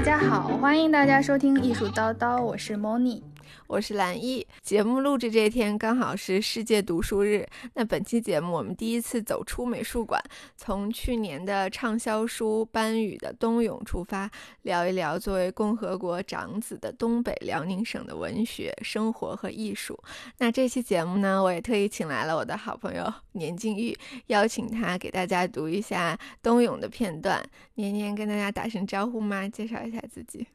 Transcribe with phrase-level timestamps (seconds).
[0.00, 3.20] 大家好，欢迎大家收听艺术叨叨，我是 Moni。
[3.66, 4.46] 我是蓝毅。
[4.62, 7.46] 节目录制这天刚好是世界读书日。
[7.74, 10.22] 那本期节目我们第一次走出美术馆，
[10.56, 14.30] 从去年的畅销书班宇的《冬泳》出发，
[14.62, 19.98] 聊一聊作为共和国长子的东北辽宁省的文学、生活和艺术。
[20.38, 27.42] 那这期节目呢，我也特意请来了我的好朋友年静玉，邀请他给大家读一下《冬泳》的片段。
[27.74, 29.48] 年年跟大家打声招呼吗？
[29.48, 30.46] 介绍一下自己。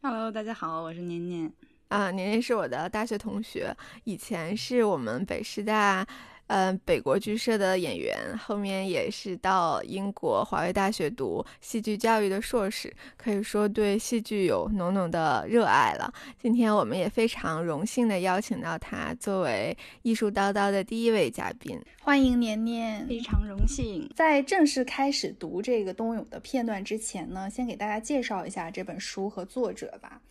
[0.00, 1.52] Hello，大家好，我是年年。
[1.92, 6.06] 啊，年年是我的大学同学，以前是我们北师大，
[6.46, 16.10] 嗯，北国剧社的演员，后面也是到英国华威大学读戏剧教育的硕士，可以说对戏剧有浓浓的热爱了。
[16.40, 24.10] 今天我们也非常荣幸的邀请到他作为艺术叨叨的第一位嘉宾，欢迎年年，非常荣幸。
[24.16, 30.22] 在正式开始读这个冬泳的片段之前呢，先给大家介绍一下这本书和作者吧。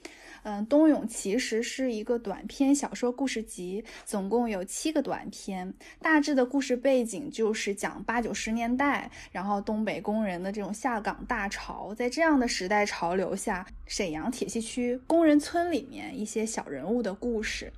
[0.43, 5.73] 嗯，冬泳其实是一个短篇小说故事集，总共有七个短篇。
[5.99, 17.71] 大致的故事背景就是讲八九十年代，然后东北工人的这种下岗大潮，在这样的时代潮流下，沈阳铁西区工人村里面一些小人物的故事。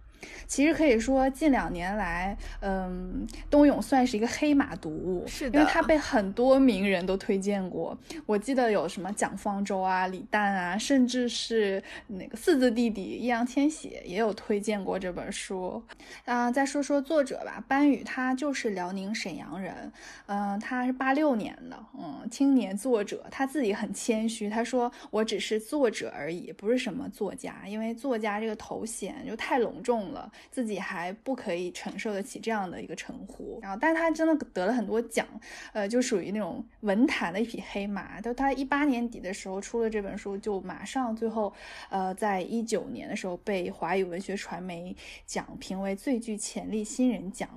[0.47, 7.97] 其实可以说，近两年来，嗯，冬泳算是一个黑马读物，是的，因为它被很多名人都推荐过。
[8.25, 15.81] 我记得有什么蒋方舟啊、李诞啊，甚至是那个四字弟弟易烊千玺也有推荐过这本书。
[16.25, 19.91] 啊，再说说作者吧，班宇他就是辽宁沈阳人，
[20.25, 30.12] 嗯，他是八六年的，嗯，青年作者，他自己很谦虚，他说我只是作者而已，不是什么作家，因为作家这个头衔就太隆重了。
[30.13, 35.27] 了，自己还不可以承受得起这样的一个称呼，然后，但是他真的得了很多奖，
[35.73, 38.21] 呃，就属于那种文坛的一匹黑马。
[38.21, 41.53] 就他一八年底的时候出了这本书，就马上最后，
[41.89, 44.95] 呃，在一九年的时候被华语文学传媒
[45.25, 47.49] 奖评为最具潜力新人奖，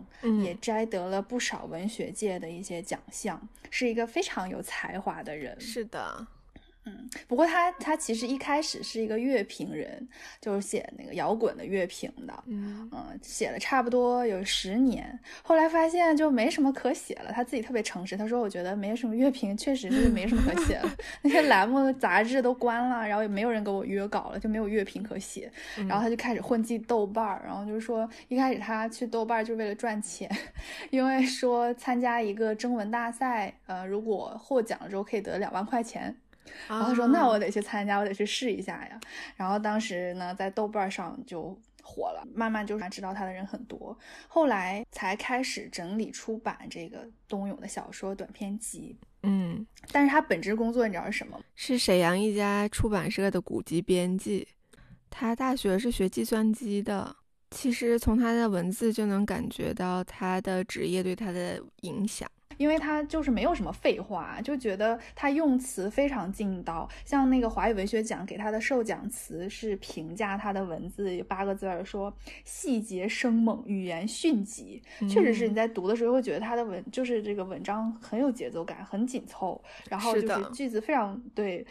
[0.42, 5.60] 也摘得了不少文学界的一些奖项，是一个非常有才华的人。
[5.60, 6.26] 是的。
[6.88, 10.08] 嗯，不过他他其实一开始是一个乐评人，
[10.41, 17.32] 就是写那个摇滚的乐评的，嗯嗯，写了差不多有十年，后来发现就没什么可写了。
[17.32, 20.88] 他自己特别诚实，他说：“我觉得没什么乐评，确实是没什么可写了。
[21.22, 25.50] 那些栏目杂志都关了，然后也没有人给我约稿了，就没有乐评可写。
[25.88, 30.30] 然后他就开始混迹豆瓣儿，然后就是说一开始他去豆瓣就是为了赚钱，
[30.91, 36.16] 因为说参加一个征文大赛，呃，如果获奖了之后可以得两万块钱。”
[36.68, 39.00] 然后他说：“那我得去参加，我得去试一下呀。”
[39.36, 43.96] 然后当时呢，在豆瓣上就火了，慢慢就是知道他的人很多。
[44.28, 48.96] 后来才开始整理出版这个冬泳的小说短篇集。
[49.22, 51.40] 嗯，但是他本职工作你知道是什么？
[51.54, 54.46] 是沈阳一家出版社的古籍编辑。
[55.10, 57.16] 他大学是学计算机的。
[57.52, 62.28] 其实从他的文字就能感觉到他的职业对他的影响。
[62.56, 66.88] 因为他就是没有什么废话，就觉得他用词非常劲道。
[67.04, 74.82] 像那个华语文学奖给他的授奖词是评价他的文字有八个字儿，说细节生猛，语言迅疾。
[75.08, 81.66] 确实是你在读的时候会觉得他的文就是这个文章很有节奏感，很紧凑，然后就是句子非常对。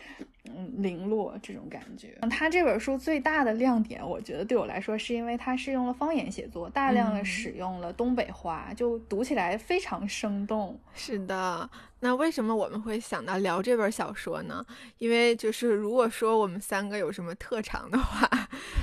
[0.54, 2.18] 嗯，零落这种感觉。
[2.30, 10.80] 他这本书最大的亮点，我觉得对我来说，是因为他是用了方言写作，大量的使用了东北话，就读起来非常生动。
[10.94, 11.70] 是的，
[12.00, 14.66] 那为什么我们会想到聊这本小说呢？
[14.98, 18.30] 因为就是如果说我们三个有什么特长的话，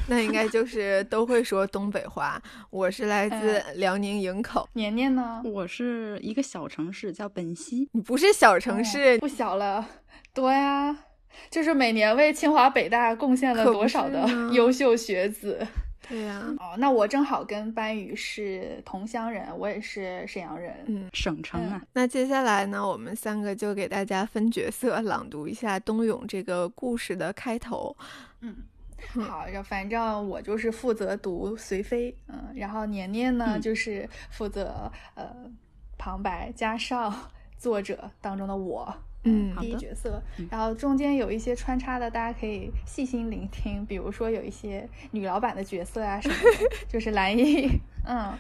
[0.08, 2.42] 那应该就是都会说东北话。
[2.70, 5.40] 我是来自辽宁营口，年年呢？
[5.44, 9.86] 我是一个小城市叫本溪，你不是小城市，不小了，
[10.34, 10.96] 多呀。
[11.50, 15.66] 就是每年为清华北大贡献了多少的 优秀学子？
[16.08, 21.80] 对呀，哦，那我正好跟班宇是同乡人，我也是沈阳人，嗯，省城啊。
[21.92, 27.96] 那接下来呢，我们三个就给大家分角色朗读一下冬泳这个故事的开头。
[28.40, 28.56] 嗯，
[29.22, 35.28] 好，反正我就是负责读随妃，嗯，然后年年呢就是负责呃
[35.96, 38.92] 旁白加上作者当中的我。
[39.24, 43.84] 嗯，第一角色，然后中间有一些穿插的，大家可以细心聆听。
[43.86, 47.68] 比如说有一些女老板的角色啊什么的，就是蓝衣
[48.06, 48.32] 嗯。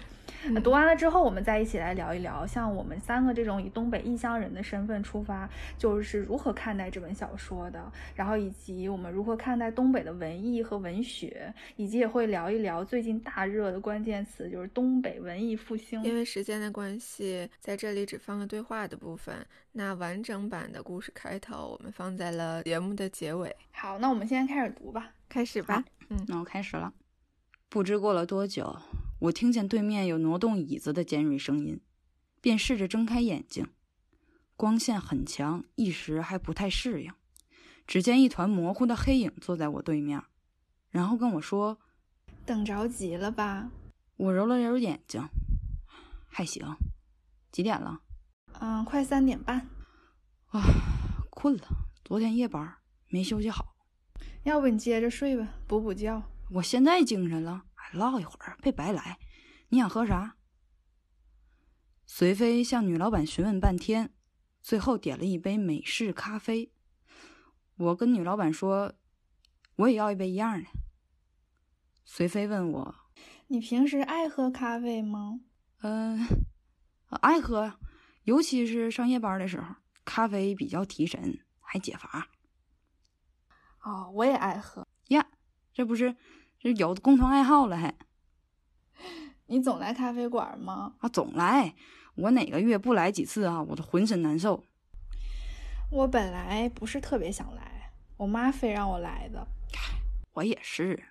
[0.44, 5.48] 嗯读完了之后，我们再一起来聊一聊，像我们三个这种以东北异乡人的身份出发，
[5.78, 16.02] 就是如何看待这本小说的，然后以及我们如何看待东北的文艺和文学，以及也会聊一聊最近大热的关键词，就是东北文艺复兴。
[16.02, 19.34] 因为时间的关系，在这里只放了对话的部分，
[19.72, 23.54] 那完整版的故事开头我们放在了节目的结尾。
[23.70, 25.10] 好，那我们现在开始读吧。
[25.28, 25.82] 开始吧。
[26.10, 26.92] 嗯，那我开始了。
[27.68, 28.76] 不知过了多久，
[29.22, 31.80] 我听见对面有挪动椅子的尖锐声音，
[32.40, 33.68] 便试着睁开眼睛。
[34.56, 37.12] 光线很强，一时还不太适应。
[37.86, 40.20] 只见一团模糊的黑影坐在我对面，
[40.90, 41.78] 然后跟我说
[42.44, 43.70] 等着急了吧？
[44.16, 45.22] 我揉了揉眼睛，
[46.26, 46.66] 还行。
[47.52, 48.00] 几点了？
[48.60, 49.68] 嗯，快三点半。
[50.48, 50.62] 啊，
[51.30, 51.68] 困了。
[52.04, 52.74] 昨天夜班
[53.08, 53.76] 没休息好。
[54.42, 56.20] 要不你接着睡吧，补补觉。
[56.50, 59.18] 我现在精神了，还唠一会儿，别白来。
[59.68, 60.36] 你想喝啥？
[62.04, 64.12] 随飞向女老板询问半天，
[64.60, 66.72] 最后点了一杯美式咖啡。
[67.76, 68.94] 我跟女老板说，
[69.76, 70.68] 我也要一杯一样的。
[72.04, 72.94] 随飞问我，
[73.46, 75.40] 你平时爱喝咖啡吗？
[75.80, 76.26] 嗯、
[77.20, 77.78] 爱喝，
[78.24, 79.74] 尤其是上夜班的时候，
[80.04, 82.28] 咖啡比较提神，还解乏。
[83.82, 84.86] 哦，我也爱喝。
[85.08, 85.26] 呀，
[85.72, 86.14] 这不是
[86.62, 87.92] 这有共同爱好了还
[89.46, 90.94] 你总来咖啡馆吗？
[91.00, 91.08] 啊？
[91.08, 91.74] 总来，
[92.14, 94.62] 我哪个月不来几次啊，我都浑身难受。
[95.90, 99.44] 我本来不是特别想来，我妈非让我来的。
[100.34, 101.02] 我也是，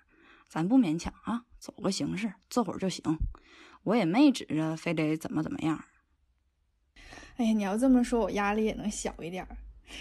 [0.48, 3.04] 咱不勉强啊，走个形式，坐会儿就行。
[3.82, 5.84] 我也没指着非得怎么怎么样。
[7.36, 9.46] 哎呀，你要这么说，我压力也能小一点。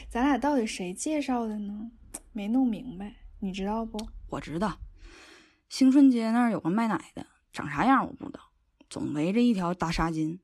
[0.09, 1.91] 咱俩到底谁介绍的呢？
[2.31, 3.99] 没弄明白，你知道不？
[4.29, 4.79] 我知道，
[5.71, 8.51] 兴顺街那儿有个卖奶的，长啥样我不知道，
[8.89, 10.37] 总围着一条大纱巾，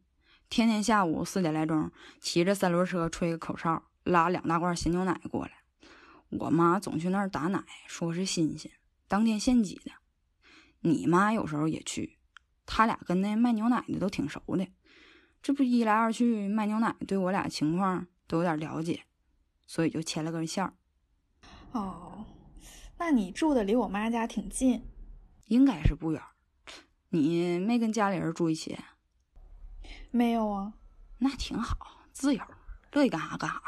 [0.49, 1.91] 天天下午四点来钟，
[2.21, 5.51] 骑着三轮车吹个口哨，拉两大罐鲜牛奶过来。
[6.29, 8.71] 我妈总去那儿打奶，说是新鲜，
[9.09, 9.91] 当天现挤的。
[10.79, 12.17] 你妈有时候也去，
[12.65, 14.65] 他俩跟那卖牛奶的都挺熟的。
[15.41, 19.03] 这不一来二去，卖牛奶对我俩情况都有点了解，
[19.65, 20.73] 所以就牵了根线儿。
[21.73, 22.23] 哦，
[22.97, 24.81] 那你住的离我妈家挺近。
[25.47, 26.21] 应该是不远。
[27.09, 28.77] 你没跟家里人住一起？
[30.11, 30.73] 没有啊？
[31.19, 32.43] 那挺好，自由，
[32.91, 33.61] 乐意干啥干啥。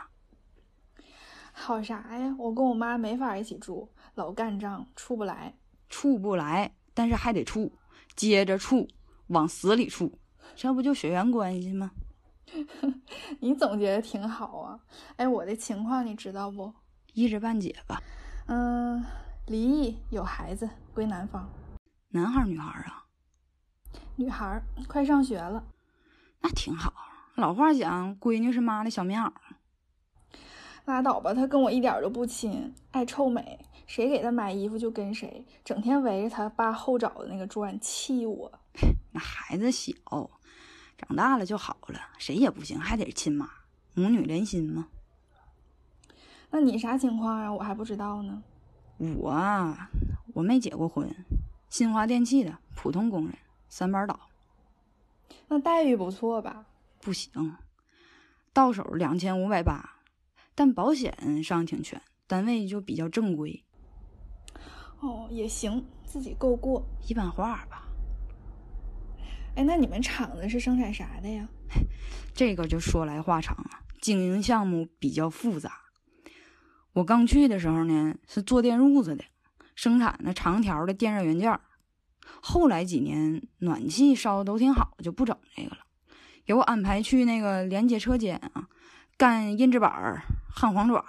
[1.51, 2.35] 好啥呀？
[2.37, 5.53] 我跟我妈没法一起住，老干仗，处不来。
[5.89, 7.71] 处不来，但是还得处，
[8.15, 8.87] 接着处，
[9.27, 10.19] 往死里处，
[10.55, 11.91] 这不就血缘关系吗？
[13.39, 14.79] 你总结的挺好啊。
[15.15, 16.73] 哎，我的情况你知道不？
[17.13, 18.01] 一知半解吧。
[18.47, 19.03] 嗯，
[19.47, 21.49] 离异，有孩子，归男方。
[22.11, 23.05] 男孩儿女孩儿啊？
[24.15, 25.63] 女孩儿快上学了，
[26.41, 26.91] 那挺好。
[27.35, 29.31] 老话讲，闺女是妈的小棉袄。
[30.85, 38.59] 拉倒吧，她跟我一点儿都不亲，爱臭美，谁给她买衣服就跟谁，整天围着她爸后爪的那个转，气我。
[39.11, 39.93] 那孩子小，
[40.97, 43.47] 长大了就好了，谁也不行，还得是亲妈，
[43.93, 44.87] 母女连心嘛。
[46.49, 47.53] 那你啥情况啊？
[47.53, 48.41] 我还不知道呢。
[48.97, 49.91] 我啊，
[50.33, 51.07] 我没结过婚，
[51.69, 53.37] 新华电器的普通工人，
[53.67, 54.19] 三班倒。
[55.47, 56.65] 那待遇不错吧？
[56.99, 57.55] 不行，
[58.51, 59.97] 到手两千五百八，
[60.55, 63.63] 但保险上挺全，单位就比较正规，
[64.99, 66.85] 哦，也行，自己够过。
[67.07, 67.87] 一般化吧。
[69.55, 71.47] 哎，那你们厂子是生产啥的呀？
[72.33, 75.71] 这个就说来话长啊，经营项目比较复杂。
[76.93, 79.23] 我刚去的时候呢，是做电褥子的，
[79.81, 81.61] 生产那长条的电热元件儿。
[82.41, 85.77] 后来几年暖气烧的都挺好，就不整这个了，
[86.45, 88.67] 给我安排去那个连接车间啊，
[89.15, 90.21] 干印制板、
[90.53, 91.05] 焊黄爪，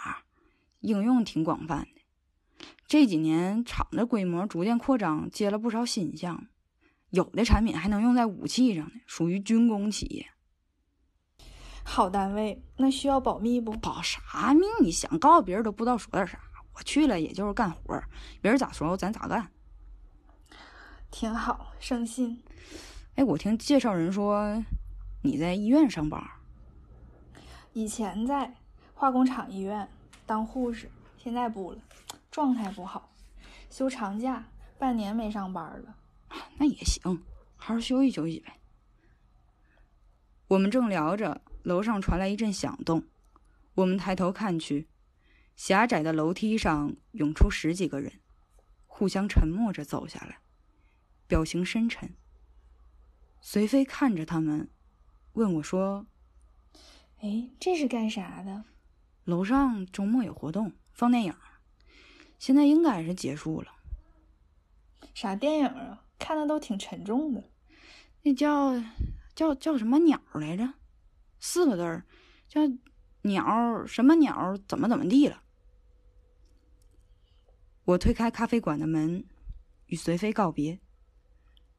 [0.82, 2.66] 应用挺广泛的。
[2.86, 6.42] 这几年厂的规模逐渐扩张，接了不少新项目，
[7.10, 10.28] 有的产品还能用在武器上呢，属于军工企业。
[11.82, 13.72] 好单位，那需要保密不？
[13.72, 14.64] 保啥密？
[14.80, 16.38] 你想告诉别人都不知道说点啥。
[16.74, 18.04] 我去了也就是干活儿，
[18.40, 19.50] 别人咋说咱咋干。
[21.10, 22.42] 挺好，省心。
[23.16, 24.64] 哎，我听介绍人说
[25.22, 26.22] 你在医院上班，
[27.72, 28.54] 以前在
[28.94, 29.88] 化工厂医院
[30.24, 31.78] 当护士，现在不了，
[32.30, 33.10] 状态不好，
[33.68, 34.44] 休长假，
[34.78, 35.96] 半年没上班了。
[36.56, 37.22] 那也行，
[37.56, 38.60] 好好休息休息呗。
[40.46, 43.04] 我们正聊着，楼上传来一阵响动，
[43.74, 44.88] 我们抬头看去，
[45.60, 48.14] 狭窄的楼梯上涌出十几个人，
[48.86, 50.38] 互相沉默着走下来，
[51.26, 52.14] 表情深沉。
[53.42, 54.70] 随飞看着他们，
[55.34, 56.06] 问我说
[57.18, 58.64] 哎，这是干啥的
[59.24, 61.34] ？：“楼上周末有活动，放电影，
[62.38, 63.68] 现在应该是结束了。
[65.12, 66.06] 啥电影啊？
[66.18, 67.44] 看的都挺沉重的。
[68.22, 68.82] 那叫
[69.34, 70.72] 叫叫什么鸟来着？
[71.38, 72.06] 四个字儿，
[72.48, 72.62] 叫
[73.20, 75.42] 鸟什么鸟怎么怎么地了。”
[77.90, 79.24] 我推开咖啡馆的门，
[79.86, 80.78] 与随飞告别。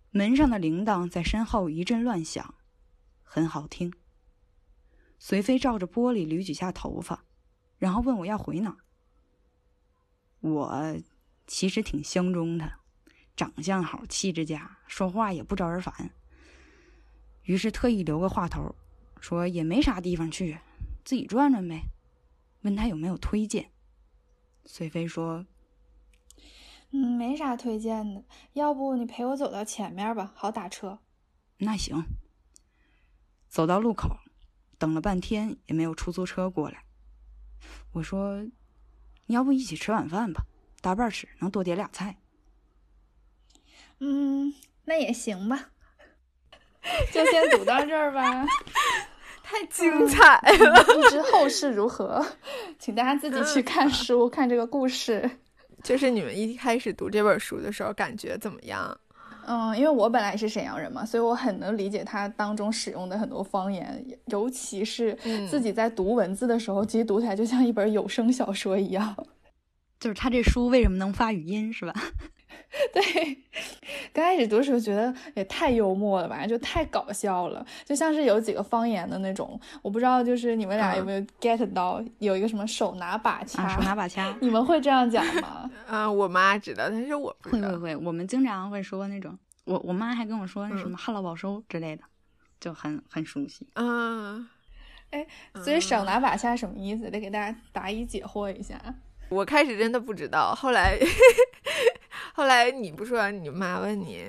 [0.10, 2.56] 门上的铃铛在身后一阵乱响，
[3.24, 3.94] 很好听。
[5.18, 7.24] 随飞照着玻璃捋几下头发，
[7.78, 8.76] 然后问我要回哪。
[10.42, 10.98] 我
[11.48, 12.80] 其实挺相中他，
[13.38, 16.12] 长相好，气质佳，说话也不招人烦。
[17.44, 18.76] 于是特意留个话头，
[19.22, 20.58] 说也没啥地方去，
[21.06, 21.84] 自己转转呗。
[22.64, 23.72] 问他有没有推荐。
[24.66, 25.46] 随飞说
[26.94, 31.00] 嗯，没啥推荐的，要不你陪我走到前面吧，好打车。
[31.60, 32.04] ：“那行。”
[33.48, 34.18] 走到路口，
[34.78, 36.84] 等了半天也没有出租车过来。
[37.94, 38.44] 我说
[39.28, 40.46] ：“你要不一起吃晚饭吧？
[40.82, 42.18] 搭伴吃，能多点俩菜。
[44.00, 44.54] 嗯，
[44.86, 45.70] 那也行吧，
[47.14, 48.46] 就先堵到这儿吧。
[49.44, 50.84] 太精彩了。
[50.96, 52.26] 不知后事如何，
[52.80, 55.40] 请大家自己去看书，看这个故事。
[55.84, 58.98] 就是你们一开始读这本书的时候，感觉怎么样？
[59.48, 69.16] 嗯，因为我本来是沈阳人嘛，所以我很能理解他当中使用的很多方言，尤其是嗯自己在读文字的时候，其实读起来就像一本有声小说一样。
[70.00, 71.94] ”就是他这书为什么能发语音，是吧？
[72.94, 73.38] 对，
[74.14, 84.34] 刚开始读的时候觉得也太幽默了吧，就太搞笑了，就像是有几个方言的那种，我不知道就是你们俩有没有 get 到，有一个什么手拿把掐，啊，手拿把掐。
[84.40, 85.70] 你们会这样讲吗？
[85.86, 87.50] 啊、我妈知道，但是我不。
[87.50, 92.04] 会会会，我们经常会说那种，我我妈还跟我说那什嗯么旱涝保收之类的，
[92.60, 93.68] 就很很熟悉。
[93.74, 94.48] 啊，
[95.10, 97.10] 哎所以手拿把掐什么意思？
[97.12, 98.80] 得给大家答疑解惑一下。
[99.28, 100.98] 我开始真的不知道，后来
[102.34, 104.26] 后来你不说你妈问你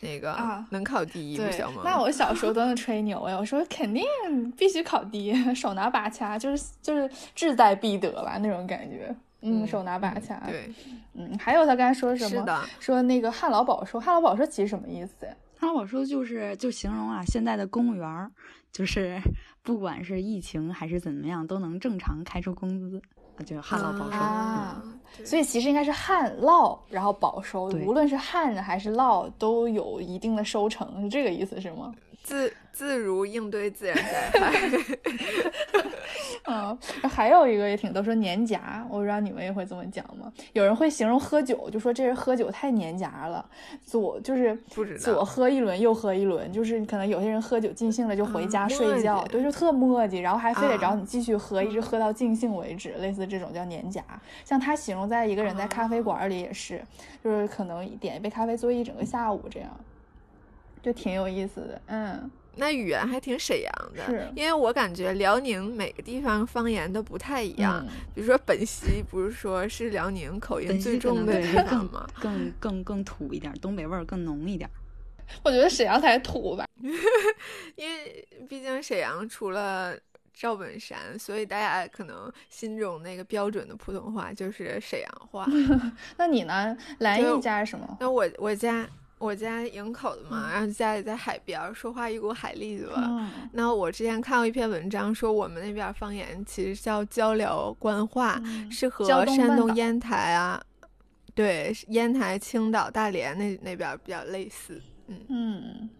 [0.00, 4.04] 那个、啊能考第一不对行吗？，那我小时候都能吹牛呀，我说肯定
[4.52, 9.14] 必须考第一，手拿把掐就是就是志在必得吧那种感觉。
[9.42, 10.38] 嗯，嗯手拿把掐。
[10.46, 10.70] 对，
[11.14, 12.30] 嗯，还有他刚才说什么？
[12.30, 15.32] 是的，说那个旱涝保收，旱涝保收其实什么意思呀？
[15.58, 18.30] 旱涝保收就是就形容啊，现在的公务员儿
[18.72, 19.18] 就是
[19.62, 23.00] 不管是疫情还是怎么样，都能正常开出工资，
[23.44, 24.16] 就旱涝保收。
[24.18, 31.94] 啊嗯所以其实应该是旱涝，然后保收，无论是旱还是涝，都有一定的收成，是这个意思是吗？
[32.22, 34.68] 自自如应对自然灾害。
[36.48, 40.32] 嗯，还有一个也挺都说年夹，我不知道你们也会这么讲吗？
[40.52, 43.44] 有人会形容喝酒，就说这人喝酒太年夹了，
[43.84, 44.56] 左就是
[44.98, 54.02] 左喝一轮，右喝一轮，就是可能有些人喝酒尽兴了就回家啊睡觉，对，就特磨叽，然后还非得找啊你继续喝，一直喝到尽兴为止，类似这种叫年夹。
[54.44, 56.80] 像他形容在一个人在咖啡馆里也是，
[57.24, 59.68] 就是可能点一杯咖啡坐一整个下午这样，
[60.80, 62.30] 就挺有意思的，嗯。
[62.56, 67.84] 那语言还挺沈阳的，因为我感觉辽宁每个地方方言都不太一样。
[67.86, 72.06] 嗯比如说本溪，不是说是辽宁口音最重的对地方吗？
[72.20, 74.68] 更更更土一点，东北味儿更浓一点。
[75.42, 76.66] 我觉得沈阳才土吧，
[77.76, 79.94] 因为毕竟沈阳除了
[80.32, 85.46] 赵本山，所以大家可能心中那个标准的普通话就是沈阳话。
[86.16, 86.76] 那你呢？
[87.00, 87.96] 兰就邑家是什么？
[88.00, 92.94] 那我我家我家营口的嘛，然后家里在海边儿，说话一股海蛎子味
[93.52, 98.70] 那我之前看过一篇文章，说我们那边儿方言其实叫交流官话，嗯。
[98.70, 100.62] 是和山东烟台啊，
[101.34, 104.80] 对，烟台、青岛、大连那那边儿比较类似。
[105.06, 105.90] 嗯，嗯。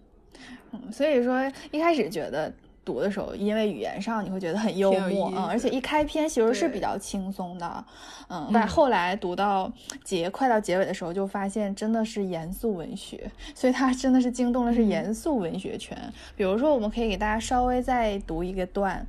[0.73, 2.53] 嗯，所以说一开始觉得
[2.87, 7.85] 读的时候，因为语言上你会觉得很幽默，意嗯，而且一开篇其实是比较轻松的，
[8.29, 9.71] 嗯，嗯但后来读到
[10.05, 15.99] 结快到结尾的时候，就发现真的是严肃文学， 所以它真的是惊动的是嗯严肃文学圈。
[16.37, 19.05] 比如说，我们可以给大家稍微再读一个段，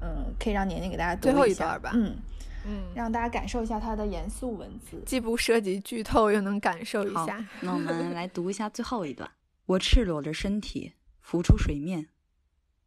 [0.00, 2.16] 嗯，可以让年年给大家读最后一下吧嗯，
[2.66, 5.02] 嗯，让大家感受一下它的严肃文字。
[5.04, 7.44] 既不涉及剧透，又能感受一好下。
[7.60, 9.30] 那我们来读一下最后一段。
[9.66, 12.08] 我赤裸着身体浮出水面，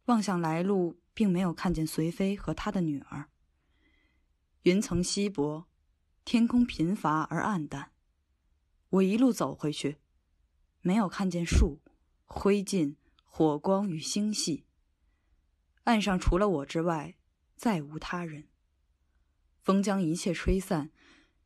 [0.08, 3.28] 望向来路，并没有看见随飞和他的女儿。
[4.62, 5.66] 云层稀薄，
[6.24, 7.92] 天空贫乏而暗淡。
[8.88, 9.98] 我一路走回去，
[10.80, 11.82] 没有看见树、
[12.24, 14.64] 灰烬、火光与星系。
[15.84, 17.16] 岸上除了我之外，
[17.54, 18.48] 再无他人。
[19.60, 20.90] 风将一切吹散，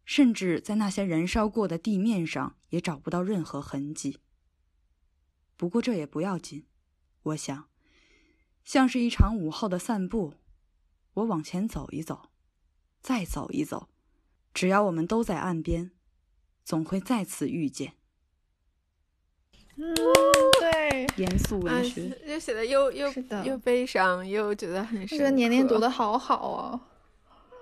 [0.05, 4.21] 甚至在那些燃烧过的地面上也找不到任何痕迹。
[5.57, 6.67] 不过这也不要紧，
[7.23, 7.69] 我想，
[8.65, 10.35] 像是一场午后的散步，
[11.15, 12.31] 我往前走一走，
[13.01, 13.89] 再走一走，
[14.55, 15.91] 只要我们都在岸边，
[16.65, 17.95] 总会再次遇见。
[19.77, 19.95] 嗯，
[20.61, 25.19] 对，严肃啊文学，，就写的又又的又悲伤，又觉得很深。
[25.19, 26.81] 这个年年读的好好哦。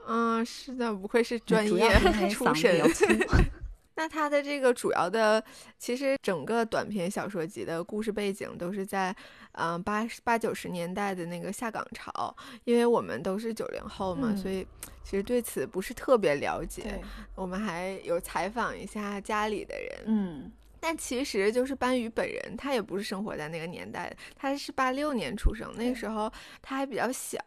[0.07, 1.89] 嗯，是的，不愧是专业
[2.29, 2.81] 出身。
[4.01, 4.05] 粗。
[4.05, 5.43] 那它的这个主要的，
[5.79, 9.15] 其实整个短篇小说集的故事背景都是在，
[9.53, 12.35] 嗯、八八九十年代的那个下岗潮。
[12.65, 14.67] 因为我们都是九零后嘛，嗯所以
[15.05, 17.01] 其实对此不是特别了解。，
[17.35, 26.33] 我们还有采访一下家里的人，嗯，但其实就是班宇本人，他也不是生活在那个年代的，他是八六年出生，那个时候
[26.63, 27.39] 他还比较小。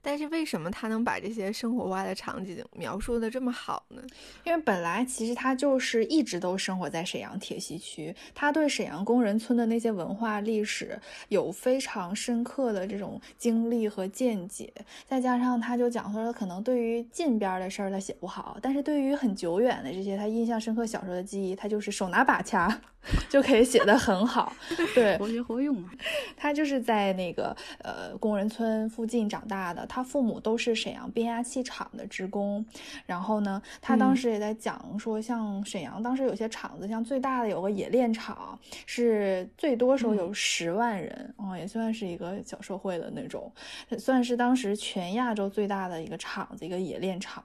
[0.00, 4.02] 但是为什么他能把这些生活化的场景描述的这么好呢？
[4.44, 14.72] 因为本来其实他就是一直都生活在沈阳铁西区，他对沈阳工人村的那些文化历史有非常深刻的这种经历和见解，
[15.06, 22.80] 再加上他就讲说，可能对于近边儿的事儿他写不好，但是对于很久远的这些他印象深刻小时候的记忆，他就是手拿把掐
[23.28, 24.52] 就可以写得很好。
[24.94, 25.90] 对，活学活用啊！
[26.36, 32.64] 他就是在那个呃工人村附近长大的，他父母都是沈阳变压器厂的职工。
[33.04, 43.52] 然后呢，他当嗯时也在讲说，像沈阳当时有些厂子，像最大的有个冶炼厂，是最多时候有十万人，哦，也算是一个小社会的那种，
[43.98, 47.42] 算是当时全亚洲最大的一个厂子，一个冶炼厂。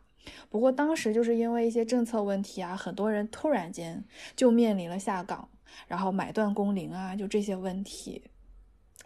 [0.50, 4.04] 不过当时就是因为一些政策问题啊，很多人突然间
[4.36, 5.48] 就面临了下岗，
[5.88, 8.24] 然后买断工龄啊，就这些问题，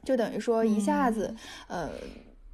[0.04, 1.36] 就等于说一下子，
[1.68, 1.90] 呃，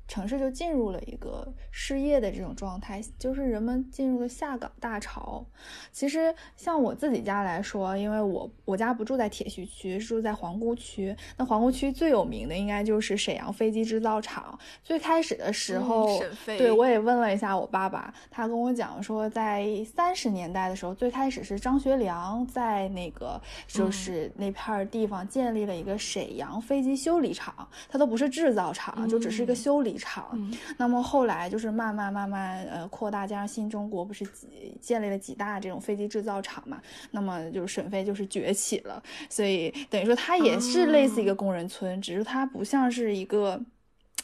[0.08, 5.46] 城市就进入了一个失业的这种状态，就是人们进入了下岗大潮。
[5.92, 11.16] 其实像我自己家来说，因为我我家不住在铁西区，是住在皇姑区。
[11.38, 14.58] 那皇姑区最有名的应该就是沈阳飞机制造厂。
[14.84, 30.30] 最开始的时候，嗯沈飞对我也问了一下我爸爸，他跟我讲说，在三十年代的时候，最开始是张学良在那个就是那片儿地方建立了一个沈阳飞机修理厂，它都不是制造厂，就只是一个嗯修理厂。
[30.34, 30.54] 嗯。
[30.77, 43.60] 那么后来就是慢慢慢慢呃扩大，加上新中国不是几建立了几大这种飞机制造厂嘛，那么就是沈飞就是崛起了，所以等于说它也是类似一个工人村，只是它不像是一个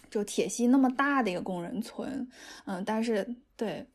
[0.10, 2.28] 就铁西那么大的一个工人村，
[2.66, 3.86] 嗯，但是对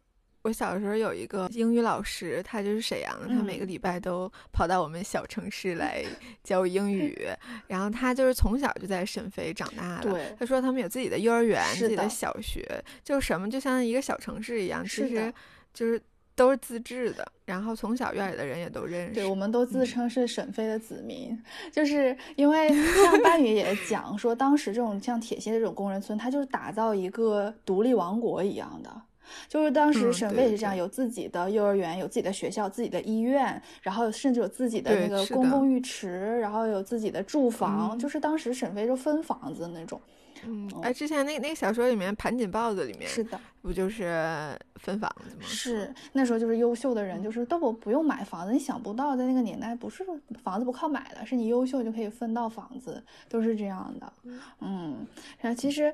[0.43, 6.05] 我小时候有一个英语老师，他就是沈阳的，他嗯每个礼拜都跑到我们小城市 来
[6.45, 7.29] 教英语。
[7.67, 10.13] 然后他就是从小就在沈飞长大的。
[10.13, 12.67] 对他说他们有自己的幼儿园、自己的的小学，
[13.03, 15.33] 就是什么就像一个小城市一样，其实
[15.75, 16.01] 就是
[16.35, 17.31] 都是自制的。
[17.45, 19.15] 然后从小院里的人也都认识。
[19.15, 21.37] 对，我们都嗯自称是沈飞的子民，
[21.73, 29.03] 就是因为像班宇也讲说，当时这种像铁西的这种工人村，它就是打造一个独立王国一样的。
[29.49, 40.01] 就是当时嗯沈对飞也是这样，有自己的幼儿园，有自己的学校，自己的医院，然后甚至有自己的那个公共浴池，然后有自己的住房，嗯就是当时沈飞就分房子那种。
[40.45, 45.43] 嗯，哎，之前那那个小说里面《盘锦豹子》里面是的，不就是分房子吗？
[45.43, 48.53] 是那时候就是优秀的人，就是都不不用买房子。
[48.53, 50.05] 你想不到，在那个年代，不是
[50.45, 54.13] 房子不靠买的，是你优秀就可以分到房子，都是这样的。
[54.61, 55.05] 嗯，
[55.41, 55.93] 然后其实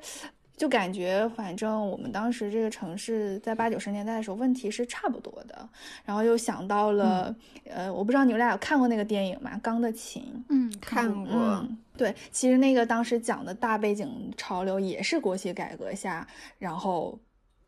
[0.57, 5.69] 就感觉，反正我们当时这个城市在八九十年代的时候，问题是差不多的。
[6.05, 9.51] 然后又想到了，呃，我不知道你们俩有看过那个电影吗？
[9.61, 10.23] 《钢的琴》。
[10.49, 11.35] 嗯，看过。
[11.35, 16.27] 嗯，对，其实那个当时讲的大背景潮流也是国企改革下，
[16.59, 17.19] 然后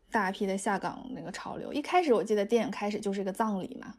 [0.09, 1.73] 大批的下岗那个潮流。
[1.73, 3.95] 一开始我记得电影开始就是一个葬礼嘛，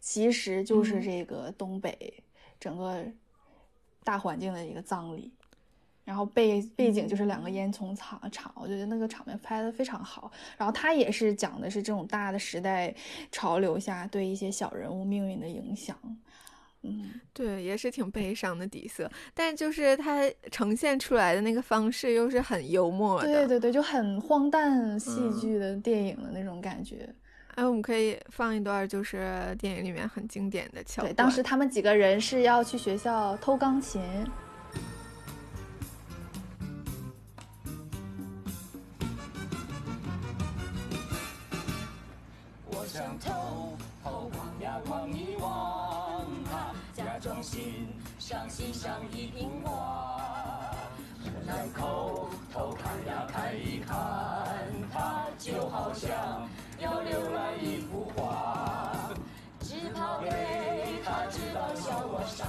[0.00, 2.24] 其实就是嗯这个东北
[2.58, 3.04] 整个
[4.02, 5.30] 大环境的一个葬礼。
[6.04, 10.30] 然后背背景就是两个烟囱厂厂，我觉得那个场面拍的非常好。
[10.58, 12.94] 然后它也是讲的是这种大的时代
[13.30, 15.96] 潮流下对一些小人物命运的影响。
[16.84, 23.28] 嗯，对，也是挺悲伤的底色，但就是它呈现出来的那个方式又是很幽默的。
[23.28, 27.08] 对对对，就很荒诞戏嗯剧的电影的那种感觉。
[27.54, 31.14] 哎，我们可以放一段，就是电影里面很经典的桥对，段。
[31.14, 34.02] 当时他们几个人是要去学校偷钢琴，
[42.92, 43.32] 想偷
[44.04, 50.70] 偷望呀望一望他，假装欣赏欣赏一瓶花，
[51.46, 53.96] 来口偷看呀看一看
[54.92, 56.46] 他，就好像
[56.78, 59.08] 要浏览一幅画，
[59.60, 62.44] 只怕被他知道笑我傻，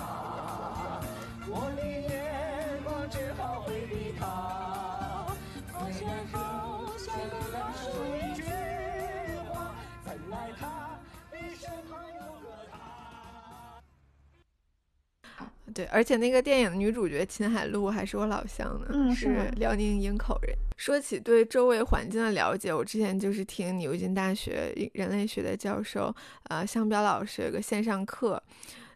[1.47, 2.12] 我宁
[15.73, 20.55] 对，而且那个电影女主角秦海璐还是我老乡呢，是嗯是辽宁营口人。
[20.77, 26.13] 说起对周围环境的了解，我之前就是听牛津大学人类学的教授，
[26.49, 28.41] 呃，向彪老师有个线上课。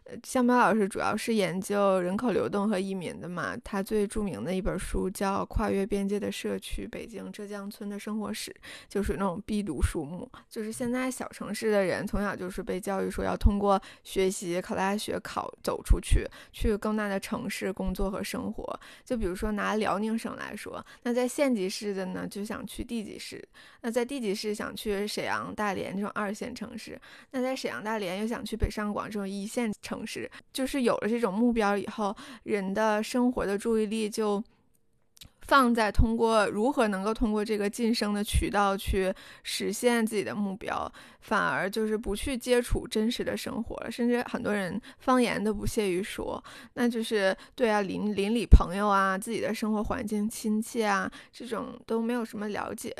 [0.08, 8.50] 呃向彪老师主要是研究人口流动和移民的嘛，他最著名的一本书叫《跨越边界的社区：北京浙江村的生活史》，
[8.88, 10.26] 就属于那种必读书目。
[10.48, 18.80] 就是现在小城市的人从小就是被教育说要通过学习、考大学、考走出去，去更大的城市工作和生活。
[19.04, 23.36] 就比如说拿辽宁省来说，那在县级市的呢，就想去地级市；
[23.82, 26.96] 那在地级市想去沈阳、大连这种二线城市；
[27.32, 30.30] 那在沈阳、大连又想去北上广这种一线城市。
[30.52, 34.42] 就是有了这种目标以后，人的生活的注意力就。
[35.48, 39.10] 放在通过如何能够通过这个晋升的渠道去
[39.42, 52.94] 实现自己的目标，反而就是不去接触真实的生活了，甚至很多人方言都不屑于说，那就是对啊，邻邻里朋友啊，自己的生活环境、亲戚啊，这种都没有什么了解。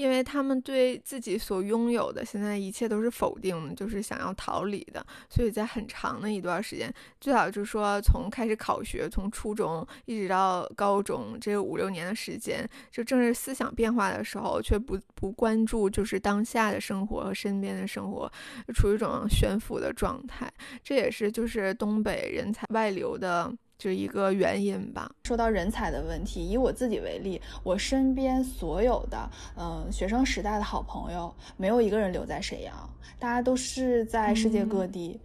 [0.00, 18.32] 因为他们对自己所拥有的现在一切都是否定的，就是想要逃离的，所以在很长的一段时间，最早就是说从开始考学，从初中一直到高中这五六年的时间，就正是思想变化的时候，却不不关注就是当下的生活和身边的生活，
[18.74, 20.50] 处于一种悬浮的状态。
[20.82, 23.52] 这也是就是东北人才外流的。
[23.80, 25.10] 就一个原因吧。
[25.24, 29.18] 说到人才的问题，以我自己为例，我身边所有的
[29.56, 32.74] 嗯、呃学生时代的好朋友，没有一个人留在沈阳，
[33.18, 35.18] 大家都是在世界各地。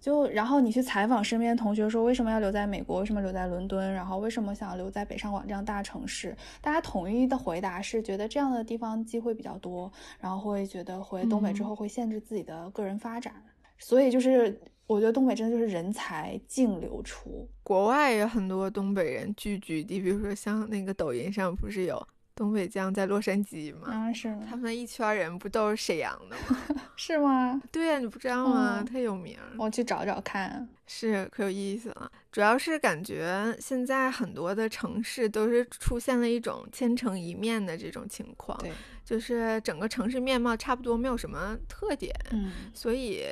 [0.00, 13.34] 就然后你去采访身边同学说为什么要留在美国，为什么留在伦敦，然后为什么想要留在北上广这样大城市，大家统一的回答是觉得这样的地方机会比较多，然后会觉得回东北之后会限制自己的个人发展，
[13.78, 14.58] 所以就是
[14.90, 17.48] 我觉得东北真的就是人才净流出。
[17.62, 23.86] 国外有很多东北人聚居地，比如说像那个抖音上不是有东北酱在洛杉矶吗？
[23.88, 26.82] 啊，是他们一圈人不都是沈阳的吗？
[26.96, 27.62] 是吗？
[27.70, 28.78] 对呀、你不知道吗？
[28.80, 29.54] 嗯特有名儿。
[29.56, 30.68] 我去找找看。
[30.88, 38.72] 是可有意思了，主要是感觉现在很多的城市都是出现了一种千城一面的这种情况，对，
[39.04, 43.22] 就是整个城市面貌差不多，没有什么特点，嗯，所以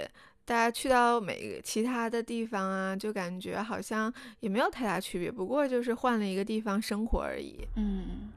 [0.48, 8.30] 大家去到每个其他的地方啊，就感觉好像也没有太大区别，不过就是换了一个地方生活而已，嗯，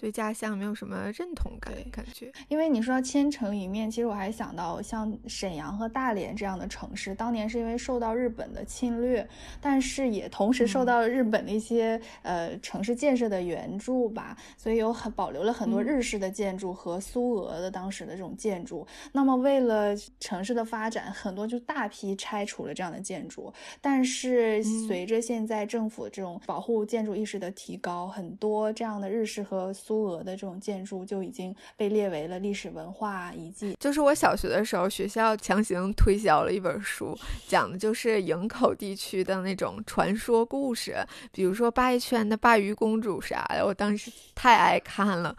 [0.00, 2.32] 对家乡没有什么认同感，感觉。
[2.46, 9.28] 因为你说到千城一面，其实我还想到像沈阳和大连这样的城市，当年是因为受到日本的侵略，
[9.60, 18.86] 但是也同时受到了日本的一些、呃城市建设的援助吧，所以有很保留了很多嗯日式的建筑和苏俄的当时的这种建筑。
[19.10, 33.74] 那么为了城市的发展，很多就大批拆除了这样的建筑，但是嗯随着现在政府这种保护建筑意识的提高，很多这样的日式和苏苏俄的这种建筑就已经被列为了历史文化遗迹。
[33.80, 40.96] 就是我小学的时候，学校强行推销了一本书，讲的就是营口地区的那种传说故事，
[41.32, 45.34] 比如说鲅鱼圈的鲅鱼公主啥的，我当时太爱看了。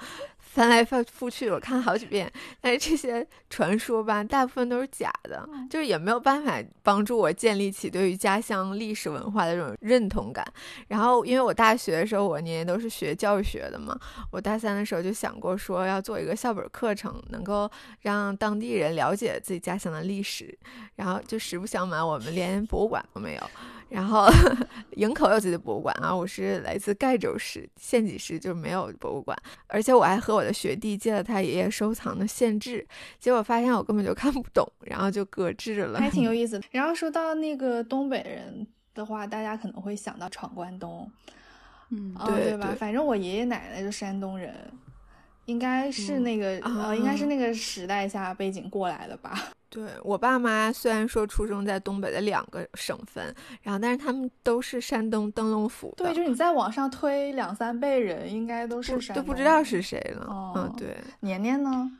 [0.51, 10.43] 翻来翻覆去，我看了好几遍，但是这些传说吧，大部分都是假的，就是也没有办法帮助我建立起对于家乡历史文化的这种认同感。
[10.87, 13.97] 然后，因为我大学的时候，我年年都是学教育学的嘛，
[14.31, 17.69] 我大三的时候就想过说要做一个校本课程，能够
[18.01, 20.57] 让当地人了解自己家乡的历史。
[20.95, 23.49] 然后就实不相瞒，我们连博物馆都没有。
[23.89, 24.27] 然后
[24.97, 29.37] 营口有自己的博物馆啊，我是来自盖州市县级市，就没有博物馆。
[29.67, 32.87] 而且我还和我的学弟借了他爷爷收藏的县志，
[33.19, 35.99] 结果发现我根本就看不懂，然后就搁置了。
[35.99, 36.65] 还挺有 意思的。
[36.71, 41.09] 然后说到那个东北人的话，大家可能会想到闯关东，
[41.89, 42.67] 嗯啊、对吧？
[42.67, 44.53] 对反正我爷爷奶奶就山东人，
[45.45, 49.51] 应该是嗯那个、啊呃，应该是那个时代下背景过来的吧。
[49.69, 60.25] 对我爸妈虽然说出生在东北的两个省份，然后但是他们都是山东灯笼府的，对，就是你再往上推两三辈人，应该都是山东都不知道是谁了。
[60.27, 61.91] 哦嗯，对，年年呢？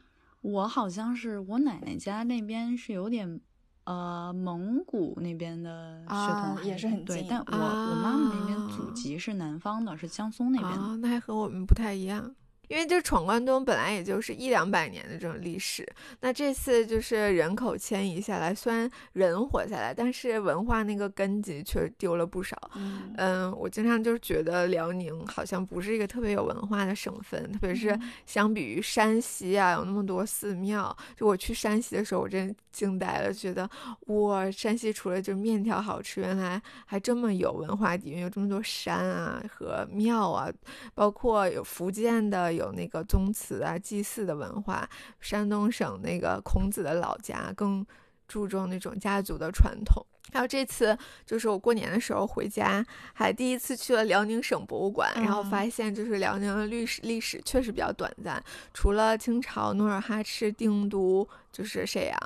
[0.42, 3.40] 我好像是我奶奶家那边是有点，
[3.84, 10.78] 呃，蒙古那边的血啊统还也是很近，对但我我妈妈那边祖啊籍是南方的，是江苏那边的。
[10.78, 12.34] 啊，那还和我们不太一样。
[12.70, 15.86] 因为这闯关东本来也就是一两百年的这种历史，
[16.22, 22.56] 那这次就是人口迁移下来，虽然人活下来，但是文化那个根基却丢了不少。
[22.76, 30.96] 嗯嗯，我经常就是觉得辽宁好像不是一个特别有文化的省份，特别是嗯相比于山西啊，有那么多寺庙。
[31.18, 33.70] 就我去山西的时候，我真惊呆了，觉得
[34.08, 40.50] 哇，山西除了就是面条好吃，原来还这么有文化底蕴，有这么多山啊和庙啊，
[40.96, 44.90] 包括有福建的有那个宗祠啊、祭祀的文化，
[45.20, 47.86] 山东省那个孔子的老家更
[48.30, 50.06] 注重那种家族的传统。
[50.32, 62.18] 还有这次就是我过年的时候回家，还第一次去了辽宁省博物馆，然后嗯发现就是辽宁的历史历史确实比较短暂，除了清朝努尔哈赤定都就是沈阳，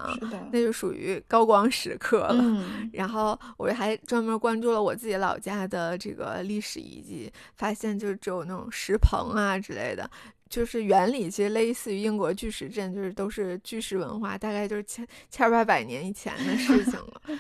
[0.52, 2.40] 那就属于高光时刻了。
[2.40, 10.10] 嗯然后我还专门关注了我自己老家的这个历史遗迹，发现就只有那种石棚啊之类的，
[10.50, 17.22] 就是原理其实类似于英国巨石阵，就是都是巨石文化，大概就是千千八百年以前的事情了。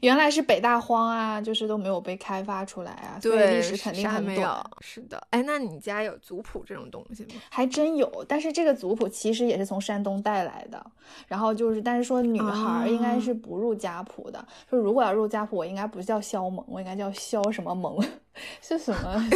[0.00, 4.70] 原来是北大荒啊，就是都没有被开发出来啊，所以对，历史肯定啥很短没有。。
[4.80, 7.30] 是的，哎，那你家有族谱这种东西吗？
[7.50, 10.84] 还真有，但是这个族谱其实也是从山东带来的。
[11.28, 14.44] 然后就是，但是说女孩儿应该是不入家谱的。
[14.68, 17.98] 说如果要入家谱，我应该不叫肖萌，我应该叫肖什么萌，
[18.60, 19.28] 是什么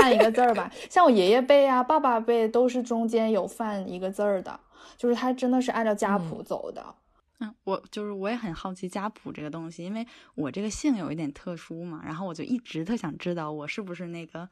[0.00, 0.70] 犯一个字儿吧？
[0.88, 4.58] 像我爷爷辈啊、爸爸辈都是中间有犯一个字儿的，
[4.96, 6.82] 就是他真的是按照家谱走的。
[6.86, 6.94] 嗯，
[7.64, 14.48] 我就是我也很好奇家谱这个东西，因为我这个姓有一点特殊嘛，然后我就一直特想知道我是不是那个，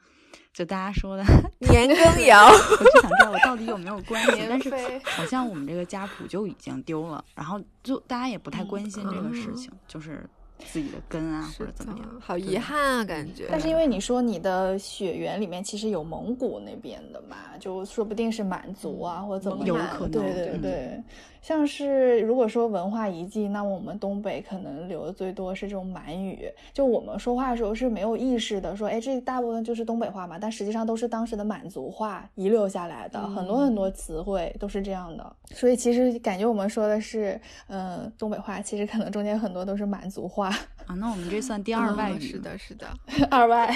[0.53, 1.25] 就大家说的，
[1.71, 4.71] 年羹尧， 我就想知道我到底有没有关系，但是
[5.05, 13.47] 好像我们这个家谱就已经丢了，然后就大家也不太嗯关心这个事情，就是自己的根啊或者怎么样，好遗憾啊，感觉。
[13.51, 21.03] 但是因为你说你的血缘里面其实有蒙古那边的嘛，就说不定是满族啊，或者怎么样有可能对对嗯对，
[21.45, 26.51] 像是如果说文化遗迹，那么我们东北可能留的最多是这种满语。
[26.73, 35.37] 就我们说话的时候是没有意识的说，哎，这大部分就是东北话嘛，但实际上都是当时的满族话遗留下来的，很多很多词汇都是这样的。
[35.51, 40.49] 所以其实感觉我们说的是，嗯、东北话，其实可能中间很多都是满族话，
[40.87, 42.87] 啊，那我们这算第二外语、嗯是，的，是的。
[43.31, 43.67] 二外。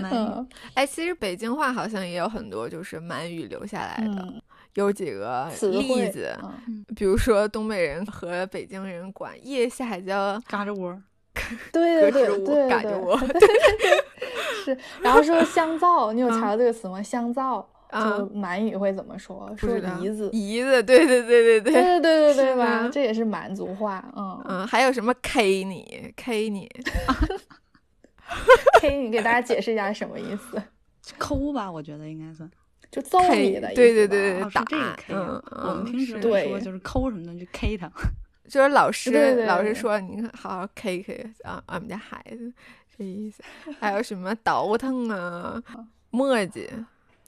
[0.00, 0.54] 满嗯语。
[0.74, 4.42] 哎，其实北京话好像也有很多就是满语留下来的，嗯，
[4.74, 10.98] 有几个例子，嗯比如说东北人和北京人管腋下叫嘎吱窝，
[11.72, 13.18] 对对胳肢窝、对对对嘎吱窝，
[14.64, 17.02] 是，然后说 香皂，你有查到这个词吗？
[17.02, 19.46] 香皂，啊就满语会怎么说？
[19.58, 20.30] 说不知道姨子。
[20.32, 22.88] 姨子，对对对对对对对对对吧？
[22.92, 26.68] 这也是满族话，嗯嗯，还有什么 K 你 K 你，，
[28.80, 30.62] K 你给大家解释一下什么意思？
[31.18, 32.50] 抠吧，我觉得应该算。
[32.92, 37.90] 就揍你的意思，对对对对打这个 K 啊嗯我们平时说就是抠什么的就 K 他。
[38.48, 42.52] 就是老师对对对老师说你看好好 K K 啊，俺们家孩子
[42.98, 43.42] 这意思，
[43.80, 45.62] 还有什么倒腾啊，
[46.10, 46.68] 墨迹，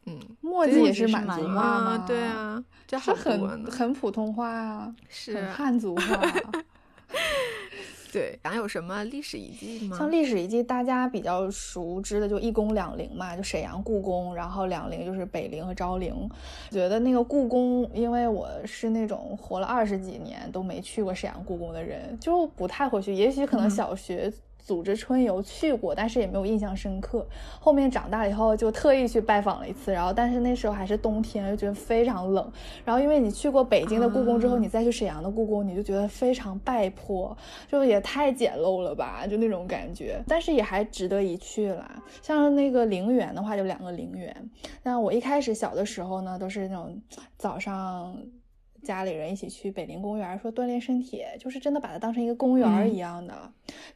[0.05, 6.03] 嗯，墨对迹也是满是满语族话啊？，对，啊，这很很普通话啊，是汉族话。
[8.15, 9.99] 对，还有什么历史遗迹吗？
[9.99, 16.15] 像历史遗迹，大家比较熟知的就一宫两陵嘛，就沈阳故宫，然后两陵就是北陵和昭陵。
[16.71, 23.13] 觉得那个故宫，因为我是那种活了二十几年都没去过沈阳故宫的人，就不太会去。
[23.13, 24.33] 也许可能小学。
[24.65, 27.25] 组织春游去过，但是也没有印象深刻。
[27.61, 32.51] 后面长大以后就特意去拜访了一次，然后但是那时候还是冬天，就觉得非常冷。
[32.85, 37.37] 然后因为你去过北京的故宫之后，啊你再去沈阳的故宫，你就觉得非常败破，
[37.69, 40.21] 就也太简陋了吧，就那种感觉。
[40.27, 42.03] 但是也还值得一去啦。
[42.23, 44.35] 像那个陵园的话，就两个陵园。
[44.83, 46.99] 那我一开始小的时候呢，都是那种
[47.37, 48.17] 早上。
[48.85, 53.35] 家里人一起去北陵公园，说锻炼身体，就是真的把它当成一个公园一样的。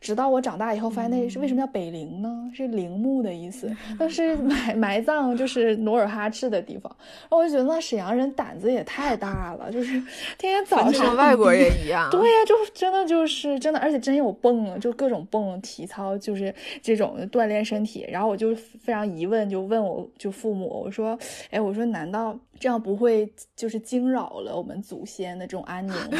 [0.00, 2.50] 直到我长大以后，发现那是为什么叫北陵呢？
[2.54, 6.90] 是陵墓的意思，那是埋 埋葬就是努尔哈赤的地方。
[7.22, 9.92] 然后我就觉得那沈阳人胆子也太大了，就是
[10.38, 18.06] 天天早上跟外国人 一样，对呀、就真的就是真的，而且真有蹦，就各种蹦体操，就是这种锻炼身体。
[18.08, 21.18] 然后我就非常疑问，就问我就父母，我说，
[21.50, 26.18] 哎，我说难道这样不会就是惊扰了我们祖先的这种安宁吗？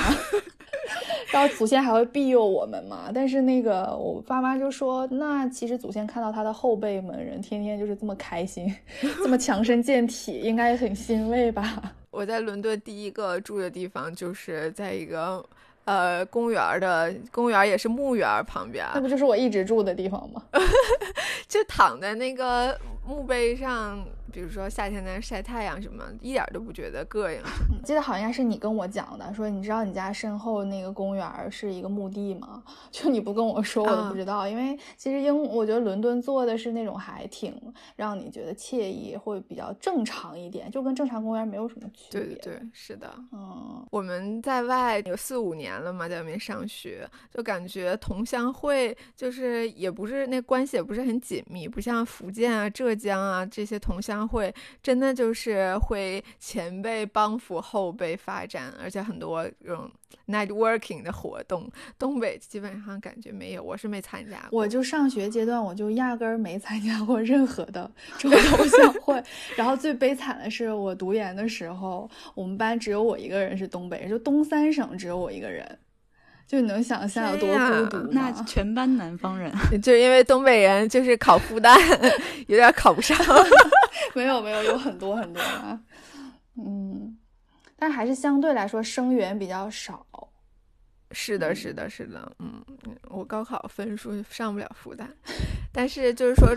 [1.30, 3.10] 然后祖先还会庇佑我们嘛？
[3.14, 11.94] 但是那个我爸妈就说，那其实祖先看到他的后辈们人天天就是这么开心， 这么强身健体，应该很欣慰吧？
[12.10, 15.44] 我在伦敦第一个住的地方就是在一个
[15.84, 20.42] 呃公园的公园也是墓园旁边，那不就是我一直住的地方吗？
[21.46, 27.40] 就躺在那个墓碑上，比如说夏天在那晒太阳什么，一点都不觉得膈应。
[27.84, 32.62] 记得好像是你跟我讲的，说你知道你家身后那个公园是一个墓地吗？
[32.90, 34.46] 就你不跟我说，我都不知道。
[34.46, 37.54] 因为其实英，我觉得伦敦做的是那种还挺
[37.96, 42.20] 让你觉得惬意，会比较正常一点，就跟正常公园没有什么区别。
[42.20, 43.12] 对对，是的。
[43.32, 54.52] 嗯，我们在外有四五年了嘛，在外面上学，就感觉同乡会就是也不是那关系也不是很紧密，不像福建啊、浙江啊这些同乡会，
[54.82, 59.90] 真的就是会前辈帮扶后辈发展，而且很多这种
[60.26, 64.60] networking 的活动，东北基本上感觉没有，我是没参加过。
[64.60, 69.22] 我就上学阶段，我就压根儿没参加过任何的这种同乡 会。
[69.56, 75.78] 然后最悲惨的是，我读研的时候，我们班只有我一个人是东北人，就东三省只有我一个人。
[76.46, 79.52] 就你能想象有多孤独那全班南方人，
[79.82, 81.78] 就因为东北人就是考复旦
[82.48, 83.14] 有点考不上。
[84.14, 85.80] 没有没有，有很多很多啊，
[86.56, 87.16] 嗯，
[87.76, 90.04] 但还是相对来说生源比较少。
[91.10, 92.62] 是的，是的，是的，嗯，
[93.08, 95.06] 我高考分数上不了复旦，
[95.72, 96.48] 但是就是说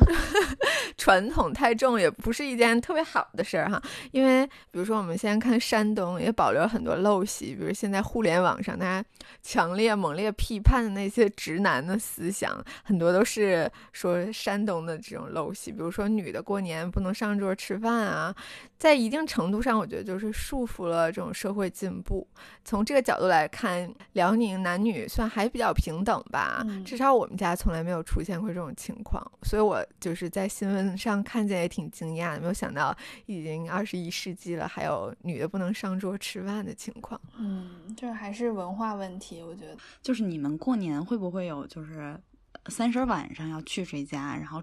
[0.98, 9.08] 传统太重也不是一件特别好的事儿哈，因为比如说我们现在看山东也保留很多陋习，比如现在互联网上大家
[9.42, 18.36] 强烈猛烈批判的那些直男的思想，很多都是说山东的这种陋习，比如说女的过年不能上桌吃饭啊，
[18.78, 22.28] 在一定程度上我觉得就是束缚了这种社会进步。
[22.66, 24.41] 从这个角度来看，辽。
[24.58, 37.20] 男女算还比较平等吧，至少我们家从来没有出现过这种情况，所以我就是在新闻上看见也挺惊讶的，没有想到已经二十一世纪了，还有女的不能上桌吃饭的情况。
[37.38, 39.78] 嗯，这还是文化问题，我觉得。
[40.02, 42.20] 就是你们过年会不会有，就是
[42.68, 44.62] 三十晚上要去谁家，然后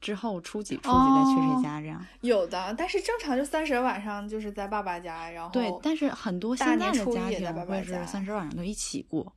[0.00, 2.04] 之后初几初几再去谁家这样？
[2.22, 9.32] 有的，但是正常就三十晚上就是在爸爸家，然后对，但是很多现在的家庭会是三十晚上都一起过。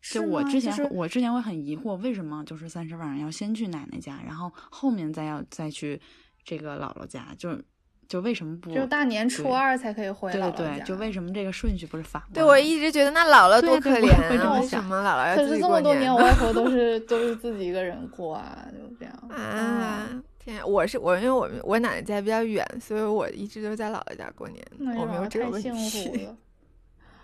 [0.00, 6.00] 就我之前，我之前会很疑惑，为什么就是三十晚上要先去奶奶家，然后后面再要再去
[6.44, 7.60] 这个姥姥家，就
[8.08, 8.72] 就为什么不？
[8.72, 10.50] 就大年初二才可以回姥姥家。
[10.50, 12.22] 对对对，就为什么这个顺序不是反？
[12.32, 15.50] 对我一直觉得那姥姥多可怜啊，为什么姥姥要自己过年？
[15.50, 20.08] 可是这么多年，我外婆都是都是自己一个人过啊，就这样啊。
[20.38, 24.64] 天，我是我，因为我我奶奶家比较远，所以我一直都在姥姥家过年，
[24.98, 26.26] 我没有这个问题。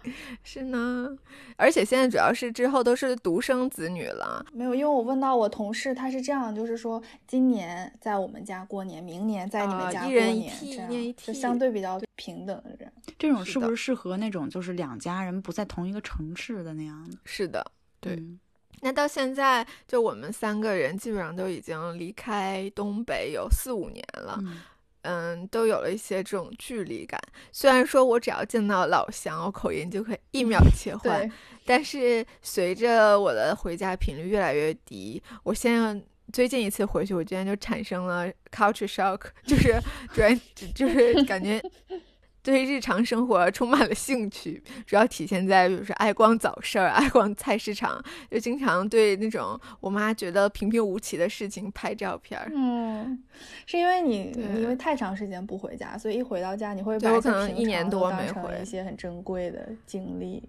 [0.45, 1.17] 是呢，
[1.57, 4.45] 而且现在主要是之后都是独生子女了。
[4.53, 12.93] 没有，因为我问到我同事，他是这样，就是说今年在我们家过年，明年在你们家过年，这样就相对比较平等的人。
[13.19, 17.17] 这种是不是适合那种就是两家人不在同一个城市的那样的？
[17.25, 17.65] 是的，
[18.01, 18.23] 对。
[18.81, 24.39] 那到现在，就我们三个人基本上都已经离开东北有四五年了。
[24.43, 24.59] 嗯，
[25.51, 27.21] 都有了一些这种距离感。
[27.53, 31.31] 虽然说我只要见到老乡，我口音就可以一秒切换，
[31.65, 39.81] 但是随着我的回家频率越来越低，我现在最近一次回去，我居然就产生了 culture shock，就是
[40.13, 40.29] 主要
[40.75, 41.63] 就是感觉。
[42.45, 52.53] 对日常生活充满了兴趣，主要体现在比如说爱逛早市儿、 爱逛菜市场，就经常对那种我妈觉得平平无奇的事情拍照片儿。
[52.55, 53.19] 嗯，
[53.65, 60.47] 是因为你因为太长时间不回家，所以一回到家你会把可能一年多没回一些很珍贵的经历。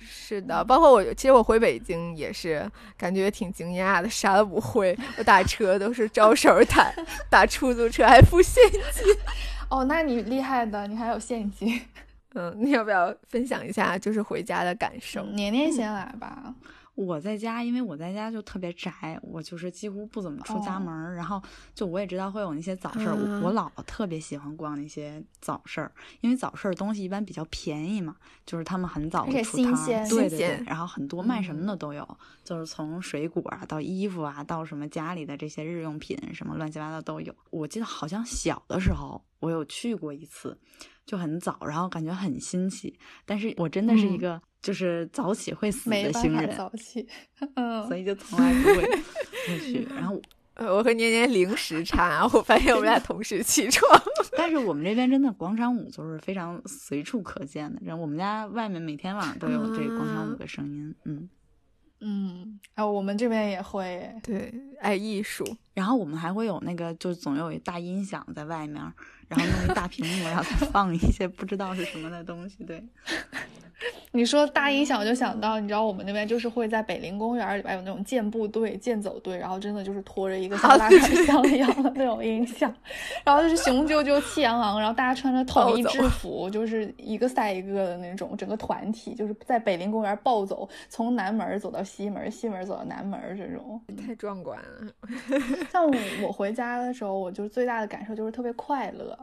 [0.00, 6.92] 是的，包括我，其实我回北京也是感觉挺惊讶的，啥都不会，我打车都是招手打，
[7.30, 9.14] 打出租车还付现金。
[9.70, 11.80] 哦，那你厉害的，你还有现金。
[12.34, 15.24] 嗯，你要不要分享一下就是回家的感受？
[15.26, 16.54] 年年先来吧。
[16.96, 21.14] 我在家，因为我在家就特别宅，我就是几乎不怎么出家门。
[21.14, 21.40] 然后
[21.74, 25.90] 就我也知道会有那些早市儿，我姥姥特别喜欢逛那些早市儿，
[26.20, 32.06] 因为早市儿东西一般比较便宜嘛，就是他们很早就出摊，对对对，然后很多卖什么的都有，
[32.44, 37.34] 就是从水果啊到衣服啊到什么家里的这些日用品什么乱七八糟都有。
[37.48, 40.58] 我记得好像小的时候我有去过一次，
[41.10, 44.40] 就很早，然后感觉很新奇，但是我真的是一个。
[44.62, 47.08] 就是早起会死的新人，早起，
[47.54, 48.82] 嗯，所以就从来不会
[49.48, 49.88] 不去。
[49.94, 50.20] 然后，
[50.52, 53.90] 呃，我和年年零时差，我发现我们俩同时起床。
[54.36, 61.30] 但是我们这边真的广场舞就是非常随处可见的，然后我们家外面每天晚上都有这广场舞的声音，嗯
[62.00, 65.42] 嗯，啊，我们这边也会，对，爱艺术。
[65.72, 68.82] 然后我们还会有那个，就总有一大音响在外面，
[69.30, 72.84] 然后弄一大屏幕，然后再放一些不知道是什么的东西，对。
[74.12, 82.72] 你说大音响，我就想到，你知道我们那边就是会在北陵公园里边有那种健步队、健走队，然后真的就是拖着一个像拉杆箱一样的那种音响，
[83.24, 94.92] 然后就是雄赳赳、气昂昂，然后大家穿着统一制 服，就是一个赛一个的那种，整个团体就是在北陵公园暴走，从南门走到西门，西门走到南门这种，太壮观了。
[95.72, 95.88] 像
[96.22, 99.18] 我回家的时候，我就最大的感受就是特别快乐。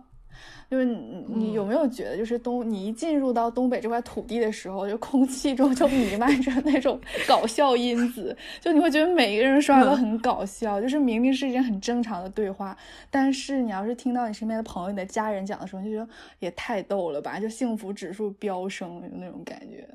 [0.70, 12.78] 就是你，你有没有觉得，就是东你一进入到东北这块土地的时候，就空气中就弥漫着那种搞笑因子，就你会觉得每一个人说话都很搞笑，就是明明是一件很正常的对话，
[13.10, 16.10] 但是你要是听到你身边的朋友、你的家人讲的时候，就觉得
[16.40, 19.88] 也太逗了吧，就幸福指数飙升那种感觉。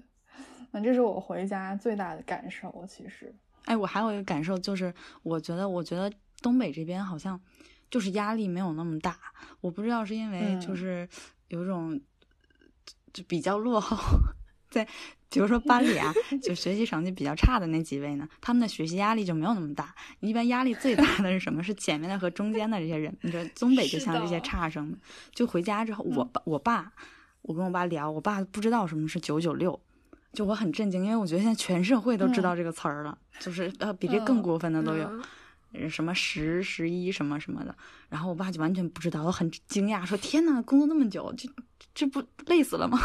[0.72, 2.82] 嗯，这是我回家最大的感受。
[2.88, 3.30] 其实，
[3.66, 7.38] 哎，我还有一个感受就是，我觉得，我觉得东北这边好像。
[7.92, 9.18] 就是压力没有那么大，
[9.60, 11.06] 我不知道是因为就是
[11.48, 12.00] 有一种
[13.12, 13.98] 就比较落后，
[14.70, 14.88] 在
[15.28, 16.10] 比如说班里啊，
[16.42, 19.94] 就学习成绩比较差的那几位呢，他们的学习压力就没有那么大。
[20.20, 21.62] 一般压力最大的是什么？
[21.62, 23.14] 是前面的和中间的这些人。
[23.20, 24.98] 你说东北就像这些差生，
[25.34, 26.90] 就回家之后，我爸我爸，
[27.42, 29.78] 我跟我爸聊，我爸不知道什么是九九六，
[30.32, 35.10] 就我很震惊，因为我觉得现在全社会都知道这个词儿了，就是呃比这更过分的都有。
[35.88, 37.74] 什么十十一什么什么的，
[38.08, 41.48] 然后我爸就完全不知道，我很惊讶，说：“天呐，工作那么久，这
[41.94, 42.98] 这不累死了吗？”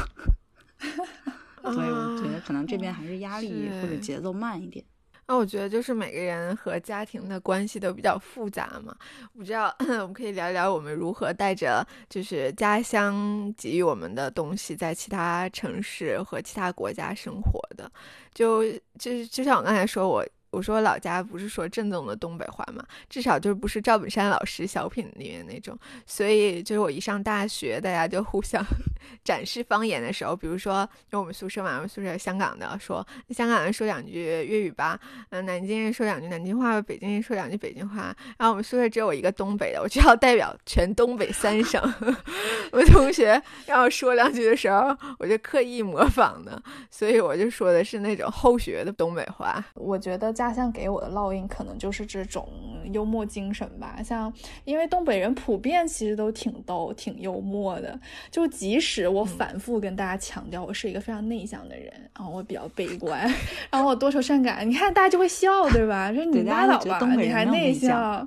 [1.63, 4.85] 所以我觉得可能这边还是压力或者节奏慢一点。
[5.29, 8.95] 那我觉得就是每个人和家庭的关系都比较复杂嘛。
[9.33, 17.91] 我不知道， 我们可以聊一聊我们如何带着就是家乡给予我们的东西，在其他城市和其他国家生活的。
[18.33, 18.63] 就
[18.97, 20.25] 就就像我刚才说，我。
[20.49, 28.65] 我说老家不是说正宗的东北话嘛，至少就是不是赵本山老师小品里面那种，所以就是我一上大学，大家就互相
[29.23, 41.81] 展示方言的时候，比如说因为我们宿舍嘛，我们宿舍香港的说香港人说两句粤语吧，嗯，南京人说两句南京话，北京人说两句北京话，然后我们宿舍只有我一个东北的，我就要代表全东北三省，
[42.71, 50.36] 我同学让我说两句的时候，我就刻意模仿的，所以我就说的是那种后学的东北话，我觉得。
[50.37, 52.47] 家乡给我的烙印可能就是这种
[52.93, 54.31] 幽默精神吧，像
[54.63, 63.19] 因为东北人普遍其实都挺逗、挺幽默的，就即使我反复跟大家强调我是一个非常内向的人，然后我比较悲观，
[63.71, 66.13] 然后我多愁善感，你看大家就会笑，对吧？
[66.13, 68.25] 说你拉倒吧，你还内向。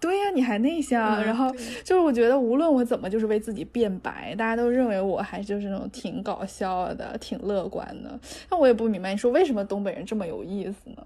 [0.00, 1.54] 对呀，你还内向，然后
[1.84, 8.18] 就是我觉得无论我怎么就是为自己辩白，大家都认为我还就是那种挺搞笑的、挺乐观的。
[8.50, 11.04] 那我也不明白，你说为什么东北人这么有意思呢？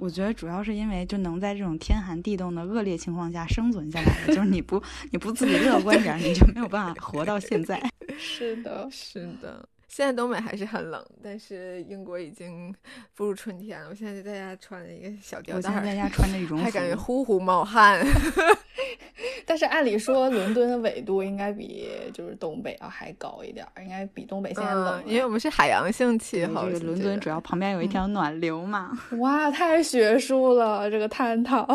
[0.00, 4.82] 我觉得主要是因为就能在这种天寒地冻的恶劣情况下生存下来，就是你不
[5.12, 7.78] 你不自己乐观点，你就没有办法活到现在。
[8.18, 9.68] 是的，是的。
[9.90, 12.72] 现在东北还是很冷，但是英国已经
[13.16, 13.88] 步入春天了。
[13.90, 18.00] 我现在就在家穿了一个小吊带，在家穿着羽 绒服，还感觉呼呼冒汗。
[19.44, 26.66] 但是按理说，伦敦的纬度应该比就是东北要还高一点，应该比东北现在冷，因为我们是海洋性气候。
[26.66, 28.96] 伦敦主要旁边有一条暖流嘛。
[29.18, 31.66] 哇，太学术了，这个探讨。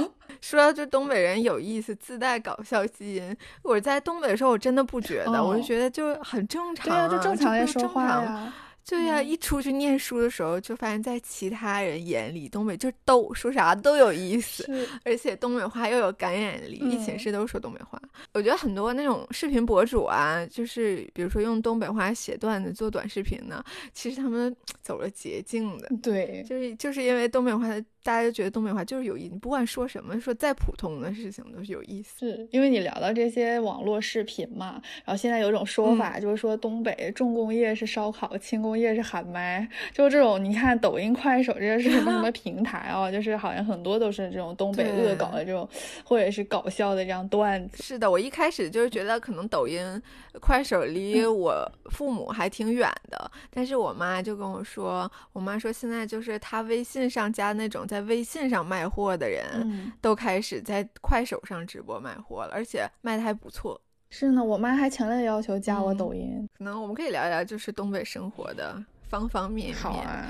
[0.41, 3.35] 说到这东北人有意思，自带搞笑基因。
[3.63, 8.53] 我在东北的时候，我真的不觉得，我就觉得就很正常，对呀，就正常在说话呀。
[8.87, 14.63] 对呀，一出去念书的时候，就发现，在其他人眼里，东北就逗，说啥都有意思，
[15.03, 17.99] 而且东北话又有感染力，一寝室都说东北话。
[18.31, 25.89] 我觉得很多那种视频博主啊，就是比如说用东北话写段子、做短视频呢，其实他们走了捷径的。
[26.03, 27.65] 对，就是就是因为东北话。
[28.05, 32.19] 大家就觉得东北话就是有意思，不管说什么，说再普通的事情都是有意思。
[32.19, 40.35] 是因为你聊到这些网络视频嘛，然后现在有种说法，就是说东北重工业是烧烤，轻工业是喊麦，就这种。
[40.45, 43.09] 你看抖音、快手这些是什么什 么平台啊？
[43.11, 45.67] 就是好像很多都是这种东北恶搞的这种，
[46.03, 47.81] 或者是搞笑的这样段子。
[47.81, 49.99] 是的，我一开始就是觉得可能抖音、
[50.39, 57.94] 快手离我父母还挺远的，但是我妈就跟我说，我妈说现在就是她微信上加那种在。
[57.95, 63.79] 在微信上卖货的人都开始在快手上直播卖货了，而且卖的还不错。
[64.09, 66.45] 是呢，我妈还强烈要求加我抖音。
[66.57, 69.77] 可能我们可以聊一聊，就是东北生活的方方面面。
[69.77, 70.25] 好啊，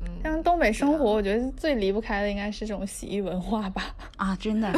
[0.00, 3.94] 嗯，像东北生活，我觉得最离不开的应该是这种洗浴文化吧。
[4.16, 4.72] 啊，真的，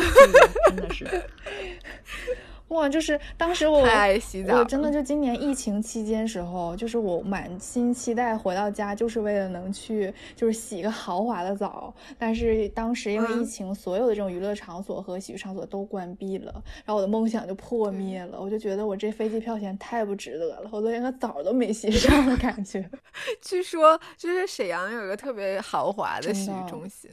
[0.67, 1.07] 真的是。
[2.69, 11.95] 哇，就是当时我太爱洗澡了，我真的就今年疫情期间时候，就是我满心期待回到家，就是为了能去就是洗个豪华的澡。
[12.19, 16.53] 但是当时因为疫嗯情，所有的这种娱乐场所和洗浴场所都关闭了，
[16.85, 18.39] 然后我的梦想就破灭了。
[18.41, 22.89] 我就觉得我这飞机票钱太不值得了，我都连个澡都没洗 上的感觉。
[23.41, 27.11] 据说就是沈阳有一个特别豪华的洗浴中心，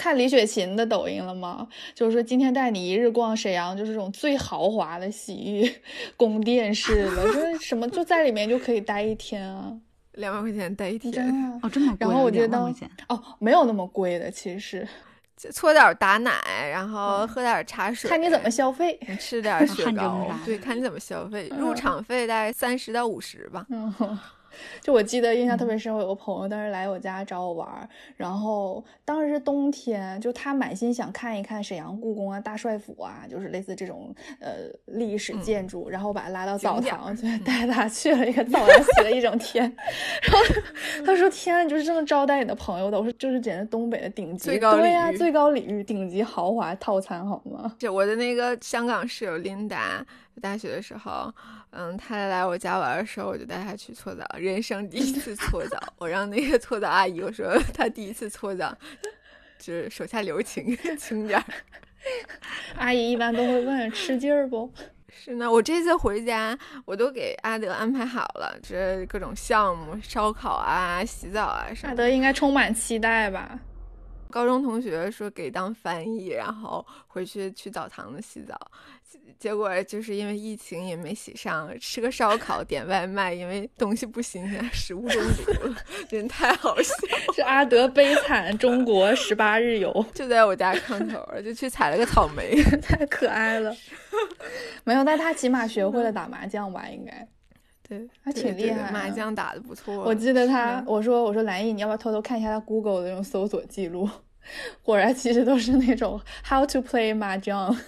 [0.00, 1.68] 看李雪琴的抖音了吗？
[1.94, 5.70] 就是说今天带你一日逛沈阳，就是这种最豪华的洗浴
[6.16, 9.70] 宫殿式的，就是什么就在里面就可以待一天啊，
[10.16, 11.60] 两百块钱待一真天，的啊。
[11.64, 12.58] 哦，这么贵，然后我觉得
[13.08, 14.88] 哦，没有那么贵的，其实
[15.36, 16.32] 就搓点打奶，
[16.72, 18.98] 然后喝点茶水，看你怎么消费。
[19.06, 21.46] 你吃点 雪糕啥，对，看你怎么消费。
[21.58, 23.66] 入嗯场费大概三十到五十吧。
[23.68, 23.92] 嗯，
[24.80, 34.50] 就我记得印象特别深，我有个朋友当时来我家找我玩儿，然后当时是冬天，就他满心想看一看沈阳故宫啊、大帅府啊，就是类似这种呃
[34.86, 39.62] 历史嗯建筑，然后我把他拉到澡堂，就带他去了一个澡堂洗了一整天，
[40.22, 40.38] 然后
[41.04, 50.04] 他说：“天啊，你就是这么招待你的朋友的？”我说：“就是简直东北的顶级，最高对呀、最高礼遇，顶级豪华套餐，好吗？”就我的那个香港室友琳达，
[50.40, 51.32] 大学的时候，
[51.70, 55.78] 嗯，她来我家玩的时候，我就带他去搓澡，人生第一次搓澡。
[55.98, 58.76] 我让那个搓澡阿姨我说，他第一次搓澡，
[59.58, 61.44] 就是手下留情， 轻点儿。
[62.78, 64.72] 阿姨一般都会问吃劲儿不？
[65.12, 72.02] 是呢，我这次回家，我都给阿德安排好了，这各种项目，烧烤啊、洗澡啊什么的。
[72.02, 73.58] 阿德应该充满期待吧？
[74.30, 78.56] 高中同学说给当翻译，然后回去去澡堂子洗澡，
[79.40, 85.76] 结结果就是因为疫情也没洗上，吃个烧烤点外卖，因为东西不新鲜，食物中毒了，
[86.08, 86.94] 真太好笑。
[87.34, 90.06] 是阿德悲惨中国十八日游。
[90.14, 92.62] 就在我家炕头，就去采了个草莓。
[92.80, 93.74] 太可爱了。
[94.84, 96.88] 没有，但他起码学会了打麻将吧？
[96.88, 97.26] 应该。
[97.88, 100.04] 对，还挺厉害麻将打的不错。
[100.04, 104.08] 我记得他，我说我说蓝毅，你要不要偷偷看一下他 Google 的那种搜索记录？
[104.82, 107.74] 果然，其实都是那种 How to play 麻将。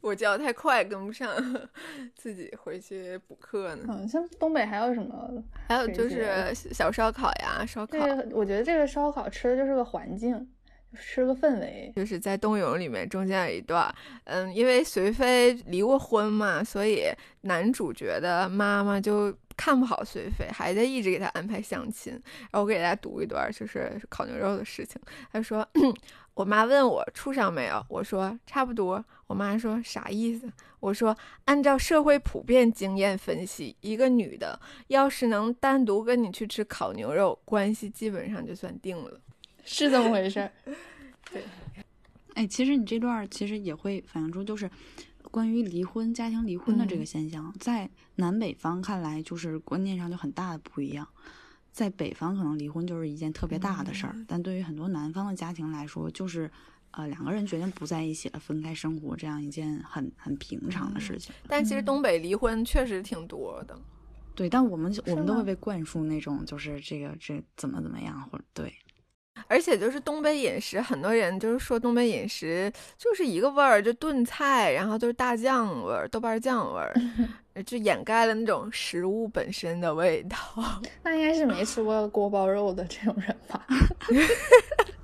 [0.00, 1.34] 我教太快跟不上，
[2.14, 3.86] 自己回去补课呢。
[3.88, 5.42] 嗯，像东北还有什么？
[5.66, 10.46] 还有就是小烧烤呀，烧烤这个我觉得这个烧烤吃的就是个环境，
[10.94, 11.90] 吃个氛围。
[11.96, 13.90] 就是在冬泳里面中间有一段，
[14.24, 17.06] 嗯，因为随飞离过婚嘛，所以
[17.40, 22.12] 男主角的妈妈就看不好随飞，还在一直给他安排相亲。
[22.12, 25.00] 然后我给大家读一段，就是烤牛肉的事情。
[25.32, 25.66] 他说
[26.34, 29.04] ：“我妈问我处上没有，我说差不多。
[29.26, 30.50] 我妈说啥意思？
[30.80, 39.18] 我说按照社会普遍经验分析，一个女的要是能单独跟你去吃烤牛肉，关系基本上就算定了。
[39.64, 40.52] 是这么回事儿。
[42.34, 44.68] 哎，其实你这段其实也会反映出，就是
[45.34, 51.04] 关于离婚、家庭离婚的这个嗯现象，在南北方看来，就是观念上就很大的不一样。
[51.72, 56.48] 在北方，可能离婚就是一件特别大的事儿，嗯但对于很多南方的家庭来说，就是
[56.92, 61.34] 呃两个人决定不在一起了，分开生活这样一件很很平常的事情。
[61.48, 63.76] 但其实嗯东北离婚确实挺多的。
[64.36, 68.72] 对，但我们我们都会被灌输那种就是这个这怎么怎么样，或者对，
[69.46, 76.94] 而且就是东北饮食，很多人就是说东北饮食就是一个味儿，就炖菜，然后都是大酱味儿、豆瓣酱味儿，
[77.66, 80.36] 就掩盖了那种食物本身的味道。
[81.02, 83.66] 那应该是没吃过锅包肉的这种人吧。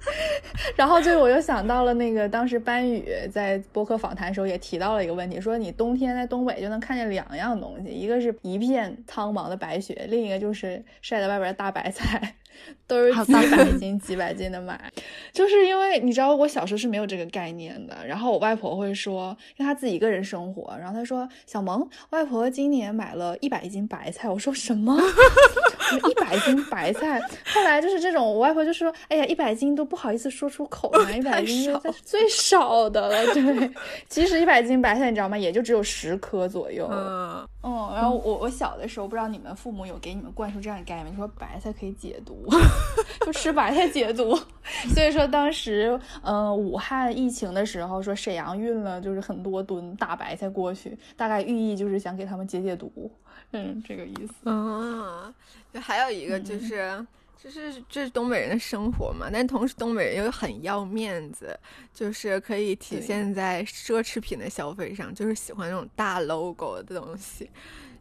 [0.74, 12.35] 然后就我又想到了那个当时班宇在播客访谈的时候也提到了一个问题，说你冬天在东北就能看见两样东西，一个是一片苍茫的白雪，另一个就是晒在外边的大白菜，
[12.87, 14.81] 都是几百斤几百斤的买。
[15.33, 24.97] 就是因为你知道我小时候是没有这个概念的，然后我外婆会说，因为她自己一个人生活，然后她说小萌，外婆今年买了一百斤白菜，我说什么？
[25.99, 27.20] 一百斤白菜，
[27.55, 33.70] 后来就是这种，我外婆就说：“哎呀，一百斤都不好意思说出口呢，一百斤就少在最少的了。”对，
[34.09, 35.36] 其实一百斤白菜你知道吗？
[35.36, 36.88] 也就只有十颗左右。
[36.91, 42.47] 嗯，嗯，然后我我小的时候，不知道你们父母有给你们灌输这样的概念，说白菜可以解毒，
[43.24, 44.38] 就吃白菜解毒。
[44.95, 53.11] 所以说当时，嗯、武汉疫情的时候，说沈阳运了就是很多吨大白菜过去，大概寓意就是想给他们解解毒，
[53.53, 54.49] 嗯，这个意思。
[54.51, 55.35] 啊，
[55.73, 57.07] 就还有一个就是。
[57.43, 61.59] 就是这是东北人的生活嘛，但同时东北人又很要面子，
[61.95, 67.49] 就是可以体现在奢侈品的消费上，就是喜欢那种大 logo 的东西。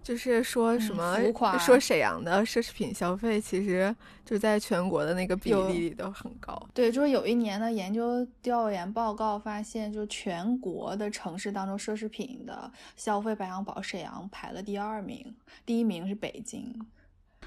[0.01, 3.95] 就是说什嗯么、说沈阳的奢侈品消费，其实
[4.25, 6.59] 就在全国的那个比例里都很高。
[6.73, 15.35] 对，就是有一年的研究调研报告发现，就全国的城市当中，奢侈品的消费排行榜，沈阳排了第二名，
[15.65, 16.73] 第一名是北京。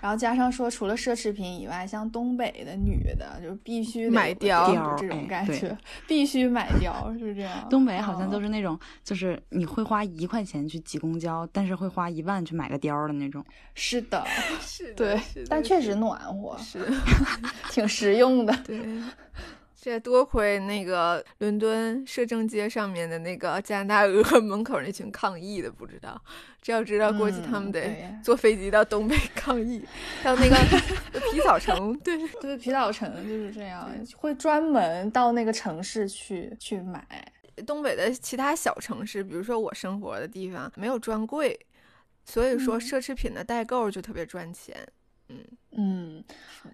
[0.01, 5.77] 然后加上说，除了奢侈品以外，像东北的女的，就必须买貂这种感觉，
[6.09, 7.69] 必须买貂，是这样。
[7.71, 13.45] 东北好像都嗯是那种，就是你会花一块钱去挤公交，但是会花一万去买个貂的那种。
[13.75, 14.27] 是的，
[14.61, 16.85] 是的对，但确实暖和，是。
[17.71, 18.53] 挺实用的。
[18.65, 18.81] 对，
[19.85, 26.23] 这多亏那个伦敦摄政街上面的那个加拿大鹅门口那群抗议的，不知道。
[26.63, 29.85] 这要知道，估计他们得坐飞机到东北抗议，
[30.23, 30.55] 到那个
[31.33, 31.99] 皮草城。
[31.99, 37.05] 对，对，皮草城就是这样，会专门到那个城市去去买。
[37.67, 41.59] 东北的其他小城市，比如说我生活的地方，没有专柜，
[42.25, 44.77] 所以说嗯奢侈品的代购就特别赚钱。
[44.79, 44.93] 嗯，
[45.71, 46.25] 嗯，嗯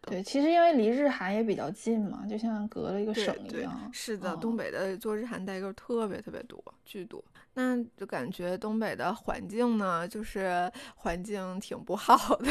[0.02, 3.90] 对，其实因为离日韩也比较近嘛，就像隔了一个省一样。
[3.92, 7.22] 是的，嗯东北的做日韩代购特别特别多，巨多。
[7.54, 12.50] 那就感觉东北的环境呢，就是环境挺不好的，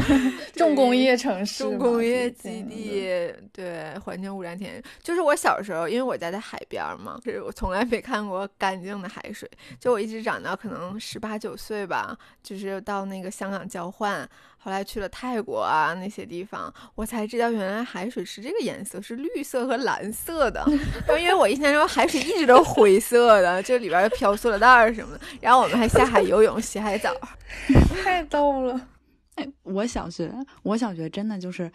[0.56, 4.70] 重工业城市，重工业基地，对环境污染挺。
[5.02, 9.50] 就是我小时候，因为我家在海边儿嘛，就是我从来没看过干净的海水。
[9.78, 14.26] 就我一直长到可能十八九岁吧，就是到那个香港交换，
[14.58, 20.62] 后来去了泰国啊那些地方，我才知道原来海水是这个颜色，是绿色和蓝色的。
[21.06, 25.24] 然后因为我印象中海水一直都灰色的，就里边儿飘塑料袋儿什么的。
[25.40, 27.14] 然后我们还下海游泳、洗海澡。
[28.02, 28.88] 太逗了。
[29.36, 30.28] 哎，我小学，
[30.64, 31.70] 我小学真的就是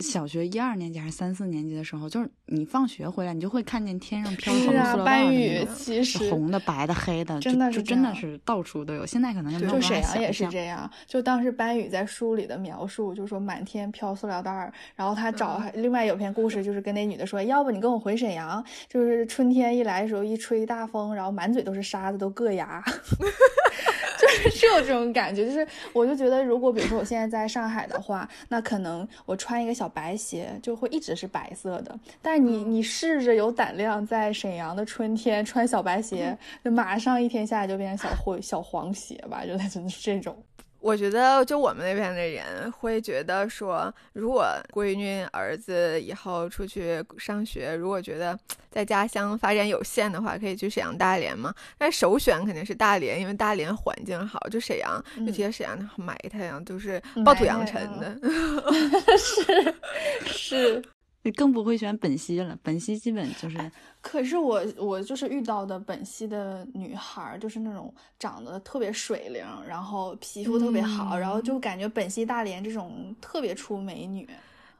[0.00, 9.06] 小学一二年级还是三四年级的时候，就是你放学回来，你就会看见天上飘红塑料袋班宇儿的那种其实红的、白的、黑的，真的就是就真的是到处都有。
[9.06, 23.26] 现在可能就没有就沈阳也是这样，就当时班宇在书里的描述，就说满天飘塑料袋儿，然后他找、另外有篇故事，就是跟那女的说，要不你跟我回沈阳，就是春天一来的时候，一吹大风，然后满嘴都是沙子，都硌牙，就
[24.42, 40.36] 是 是有这种感觉，就是我就觉得，如果比如说我现在在上海的话，那可能我穿一个小白鞋就会一直是白色的，但是你你试着有胆量在沈阳的春天穿小白鞋，就马上一天下来就变成小灰小黄鞋吧，就真是这种。
[40.86, 48.38] 我觉得，就我们那边的人会觉得说，如果闺女儿子以后出去上学，如果觉得
[48.70, 51.52] 在家乡发展有限的话，可以去沈阳、大连嘛。
[51.76, 54.38] 但首选肯定是大连，因为大连环境好。
[54.48, 58.16] 就沈阳，嗯就觉得沈阳埋汰呀，都是暴土扬尘的。
[59.18, 59.74] 是
[60.24, 60.82] 是，
[61.22, 62.56] 你更不会选本溪了。
[62.62, 63.58] 本溪基本就是
[64.08, 74.28] 可是我我就是遇到的本溪的女孩儿，就是那种长得特别水灵，然后皮肤特别好，然后就感觉本溪大连这种特别出美女。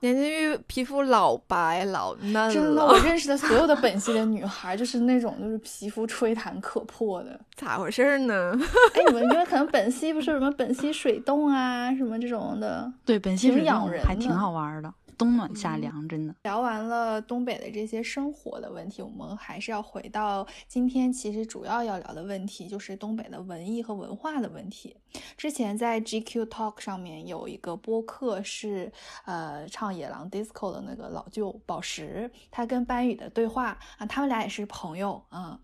[0.01, 7.41] 年轻玉皮肤老白老嫩真的，了，我 认识的所有的本溪的女孩儿，就是那种就是皮肤吹弹可破的。
[7.57, 8.53] 咋回事儿呢？
[8.95, 12.93] 哎，你们因为可能本溪不是什么本溪水洞啊，什么这种的。
[13.05, 16.35] 对本溪挺水洞养人的还挺好玩的，冬暖夏嗯凉，真的。
[16.43, 24.97] 聊完了东北的这些生活的问题，我们还是要回到今天其实主要要聊的问题，就是东北的文艺和文化的问题。
[25.37, 28.93] 之前在 GQ Talk 上面有一个播客是
[29.25, 35.59] 呃唱野狼 disco 的那个老舅宝石，他跟班宇的对话啊，他们俩也是朋友啊。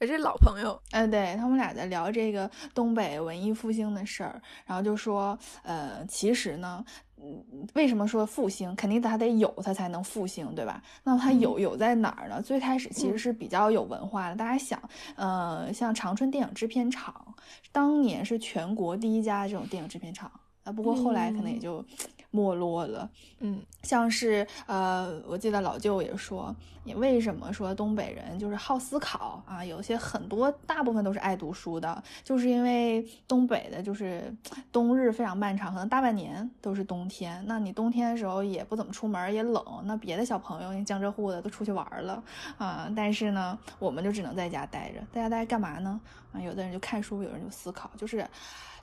[0.00, 6.84] 也是老朋友，嗯，对他们俩在聊这个东北文艺复兴的事儿，然后就说，呃，其实呢，
[7.16, 7.44] 嗯，
[7.74, 8.74] 为什么说复兴？
[8.76, 10.80] 肯定它得有，它才能复兴，对吧？
[11.02, 12.40] 那它有有在哪儿呢？
[12.40, 14.80] 最开始其实是比较有文化的，大家想，
[15.16, 17.34] 呃，像长春电影制片厂，
[17.72, 20.30] 当年是全国第一家这种电影制片厂，
[20.62, 21.84] 啊，不过后来可能也就
[22.30, 23.08] 没落了。
[23.40, 26.54] 嗯，像是呃，我记得老舅也说，
[26.84, 29.64] 你为什么说东北人就是好思考啊？
[29.64, 34.34] 有些很多大部分都是爱读书的，就是因为东北的就是
[34.70, 37.42] 冬日非常漫长，可能大半年都是冬天。
[37.46, 39.64] 那你冬天的时候也不怎么出门，也冷。
[39.84, 42.22] 那别的小朋友江浙沪的都出去玩了
[42.58, 45.00] 啊，但是呢，我们就只能在家待着。
[45.12, 46.00] 在家待着干嘛呢？
[46.32, 48.26] 啊，有的人就看书，有人就思考，就是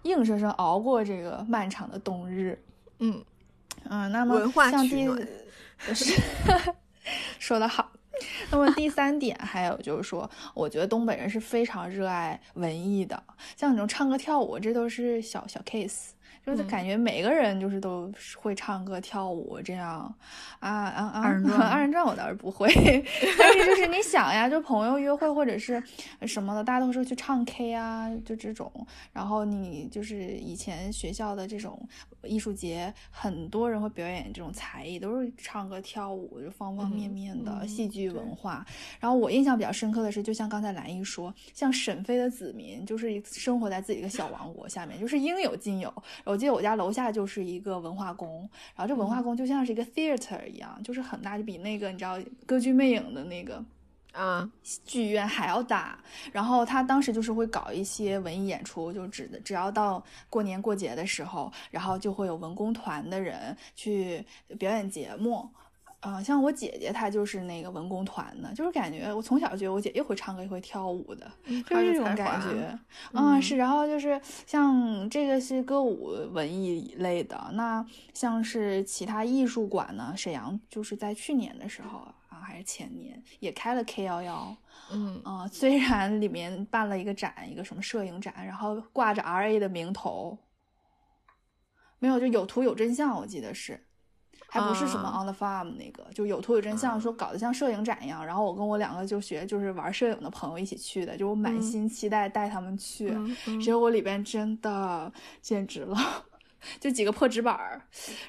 [0.04, 2.60] 硬生生熬过这个漫长的冬日。
[3.00, 3.22] 嗯，
[3.90, 5.28] 嗯，那么像第取暖
[5.94, 6.14] 是
[7.40, 7.92] 说的好。
[8.50, 13.22] 那么第三点，还有就是说，我觉得东北人是非常热爱文艺的，
[13.58, 16.15] 像那种唱歌跳舞，这都是小小 case。
[16.46, 20.14] 就是嗯感觉每个人就是都会唱歌跳舞这样，
[20.60, 21.22] 啊啊啊！
[21.24, 22.68] 二人转 二人转我倒是不会，
[23.40, 25.82] 但是就是你想呀，就朋友约会或者是
[26.28, 28.72] 什么的，大家都是去唱 K 啊，就这种。
[29.12, 31.88] 然后你就是以前学校的这种
[32.24, 38.66] 艺术节，很多人会表演这种才艺，都是唱歌跳舞，就方方面面的、嗯戏剧文化。
[39.00, 45.92] 然后我印象比较深刻的是，就像刚才兰姨说，像沈飞的子民，就是生活在自己一个小王国下面，就是应有尽有。
[46.36, 48.42] 我记得我家楼下就是一个文化宫，
[48.76, 53.64] 然后这文化宫就像是一个 theater 一样，就是很大，就比那个你知道歌剧魅影的那个
[54.12, 54.52] 啊，
[54.84, 55.98] 剧院还要大。
[56.34, 64.22] 然后他当时就是会搞一些文艺演出，就只只要到过年过节的时候，然后就会有文工团的人去
[64.60, 65.50] 表演节目。
[66.06, 71.32] 啊、像我姐姐她就是那个文工团的，就是感觉我从小觉得我姐又会唱歌又会跳舞的，
[71.68, 72.80] 就是这种感觉。
[73.14, 77.84] 嗯啊，是，然后就是像这个是歌舞文艺一类的，那
[78.14, 84.56] 像是其他艺术馆呢，沈阳就是在去年的时候啊，还是前年也开了 K 幺幺，
[84.92, 90.38] 嗯啊，虽然里面办了一个展，一个什么摄影展，然后挂着 R A 的名头，
[91.98, 93.85] 没有就有图有真相，我记得是。
[94.48, 98.26] 还不是什么啊 on the farm 那个，就有图有真相，说搞得像摄影展一样。
[98.26, 103.14] 然后我跟我两个就学就是玩摄影的朋友一起去的，就我满嗯心期待带他们去。
[103.62, 105.98] 结果里边真的简直了，
[106.80, 107.82] 就几个破纸板儿。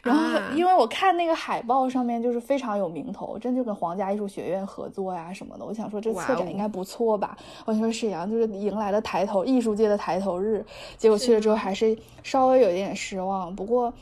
[0.03, 5.65] 然后啊因为我看那个海报上面就是非常有名头，真就跟皇家艺术学院合作呀什么的。
[5.65, 7.37] 我想说这策展应该不错吧？
[7.65, 10.65] 我说沈阳就是迎来了抬头艺术界的抬头日，
[10.97, 13.55] 结果去了之后还是稍微有一点失望。
[13.55, 13.93] 不过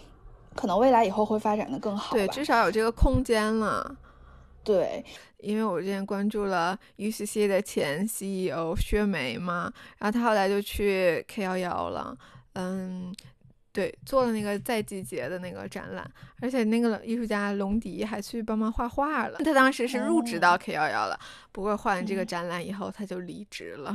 [0.55, 2.17] 可能未来以后会发展的更好。
[2.17, 3.97] 对，至少有这个空间了。
[4.63, 5.05] 对，
[5.39, 12.17] 因为我之前关注了 UCC 的前 CEO 薛梅嘛，然后他后来就去 K 幺幺了，
[12.55, 13.15] 嗯，
[13.71, 19.39] 对，做了那个在季节的那个展览，而且那个艺术家龙迪还去帮忙画画了。
[19.45, 21.21] 他当时是入职到 K 幺幺了，
[21.55, 23.95] 不过画完这个嗯展览以后他就离职了。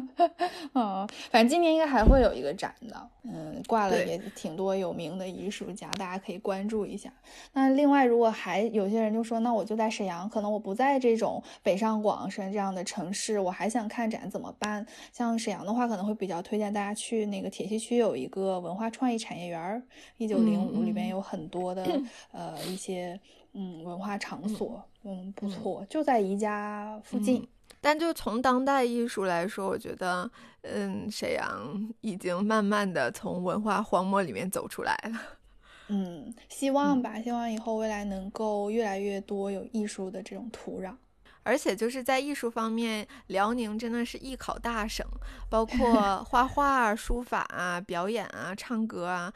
[0.74, 7.10] 哦，反正今年应该还会有一个展的，嗯，挂了也挺多有名的艺术家，大家可以关注一下。
[7.54, 14.86] 那另外，如果还有些人就说，那我就在沈阳，可能我不在这种北上广深这样的城市，我还想看展怎么办？
[15.14, 19.82] 像沈阳的话，可能会比较推荐大家去那个铁西区有一个文化创意产业园儿，
[20.18, 21.86] 一九零五嗯里边有很多的、
[22.32, 23.18] 呃一些
[23.54, 27.42] 嗯文化场所，嗯不嗯错，就在宜家附近。
[27.42, 27.48] 嗯
[27.80, 30.30] 但就从当代艺术来说，我觉得，
[30.60, 35.20] 嗯，沈阳已经慢慢的从文化荒漠里面走出来了。
[35.88, 40.94] 嗯，希望吧，希望以后未来能够越来越多有艺术的这种土壤。
[41.42, 45.04] 而且就是在艺术方面，辽宁真的是艺考大省，
[45.50, 49.32] 包 括画画、书法啊、表演啊、唱歌啊。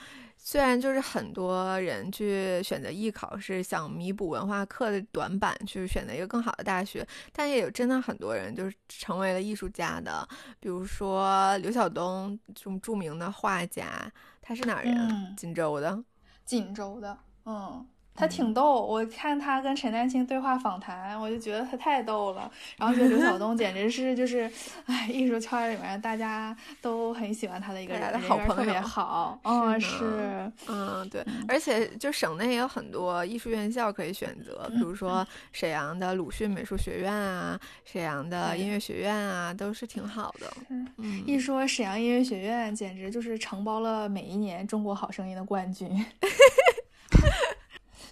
[0.49, 10.27] 虽然就是很多人去选择艺考是想弥补文化课的短板，去选择一个更好的大学，但也有真的很多人就是成为了艺术家的，
[10.61, 14.09] 比如说刘晓东这种著名的画家，
[14.41, 14.97] 他是哪儿人？
[14.97, 16.01] 嗯锦州的。
[16.45, 17.85] 锦州的，嗯，
[18.17, 18.83] 他挺逗。
[18.83, 22.51] 我看他跟陈丹青对话访谈，我就觉得他太逗了。
[22.79, 24.51] 然后觉得刘晓东 简直是就是，
[24.87, 29.41] 哎，艺术圈里面大家都很喜欢他的一个人，的人缘特别好朋友好。
[29.45, 40.53] 是嗯，呢是，嗯，对，而且就省内也有很多艺术院校可以选择，比如说沈阳的鲁迅美术学院啊，沈阳的音乐学院啊，都是挺好的。
[40.69, 45.89] 嗯，一说沈阳音乐学院，简直就是承包了每一年中国好声音的冠军。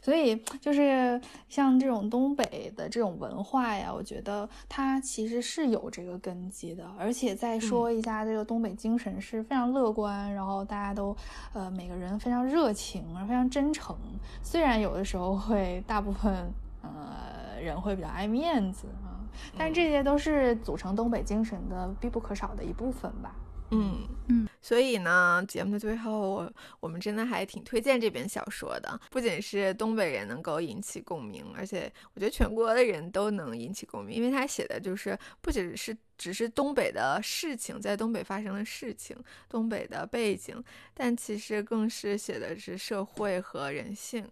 [0.05, 6.87] 所以就是像这种东北的这种文化呀，我觉得它其实是有这个根基的。
[6.99, 11.17] 而且再说一下，这个东北精神是非常乐观，然后大家都
[11.55, 13.97] 呃每个人非常热情，非常真诚。
[14.43, 16.53] 虽然有的时候会大部分
[16.83, 19.17] 呃人会比较爱面子啊，
[19.57, 23.35] 但这些都是组成东北精神的必不可少的一部分吧。
[23.71, 29.01] 嗯嗯，所以呢，节目的最后，我我们真的还挺推荐这本小说的。
[29.11, 39.17] 不仅是东北人能够引起共鸣，而且我觉得全国的人都能引起共鸣，因为他写的就是不只是只是东北的事情，在东北发生的事情，
[39.49, 40.63] 东北的背景，
[40.93, 44.27] 但其实更是写的是社会和人性。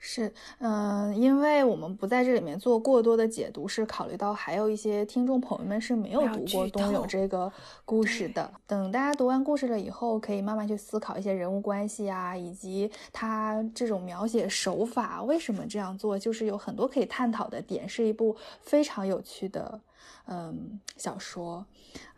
[0.00, 7.50] 是，嗯、因为我们不在这里面做过多的解读，是考虑到还有一些听众朋友们是没有读过剧冬泳这个
[7.84, 8.50] 故事的。
[8.66, 19.80] 等大家读完故事了以后，可以慢慢去思考一些人物关系啊，以及他这种描写手法为什么这样做，就是有很多可以探讨的点，是一部非常有趣的
[20.26, 21.66] 嗯小说，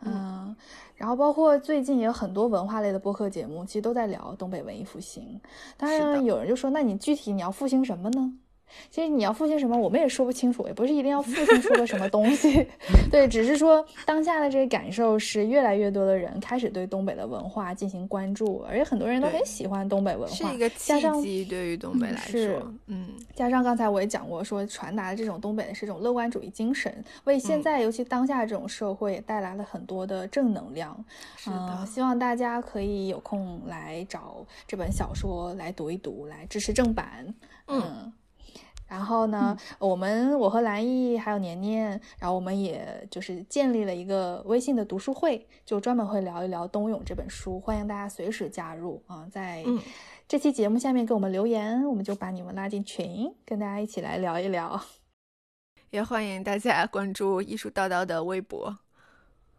[0.03, 0.55] 嗯，
[0.95, 5.39] 然后包括最近也有很多文化类的播客节目，其实都在聊东北文艺复兴。
[5.77, 8.33] 当然，有人就说，那你具体你要复兴什么呢？
[8.89, 12.67] 其实你要复兴什么，我们也说不清楚，也不是一定要复兴出个什么东西，
[13.11, 30.97] 对，只是说当下的这个感受是越来越多的人开始对东北的文化进行关注，而且很多人都很喜欢东北文化，是一个契机，对于东北来说，嗯，加上刚才我也讲过，说传达的这种东北的是一种乐观主义精神，为现嗯在、尤其当下这种社会也带来了很多的正能量。
[31.37, 37.33] 是的嗯，希望大家可以有空来找这本小说来读一读，来支持正版。
[37.67, 38.11] 嗯然
[39.11, 49.79] 后呢，我们我和兰艺还有年年，然后我们也就是建立了一个微信的读书会，就专门会聊一聊《冬泳》这本书，欢迎大家随时加入啊，在嗯。
[50.27, 54.81] 这期节目下面给我们留言，我们就把你们拉进群，跟大家一起来聊一聊。
[55.91, 58.77] 也欢迎大家关注艺术叨叨的微博。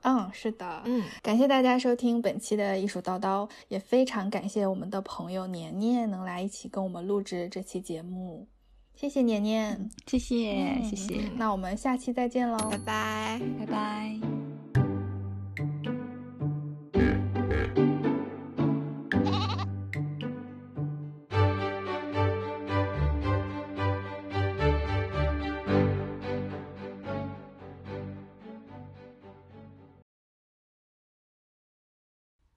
[0.00, 8.48] 嗯，是的，嗯，感谢大家收听本期的艺术叨叨，也非常感谢我们的朋友年年能来一起跟我们录制这期节目，
[8.94, 13.40] 谢谢年年，谢谢嗯谢谢，那我们下期再见喽，拜拜。
[13.58, 14.20] 拜拜。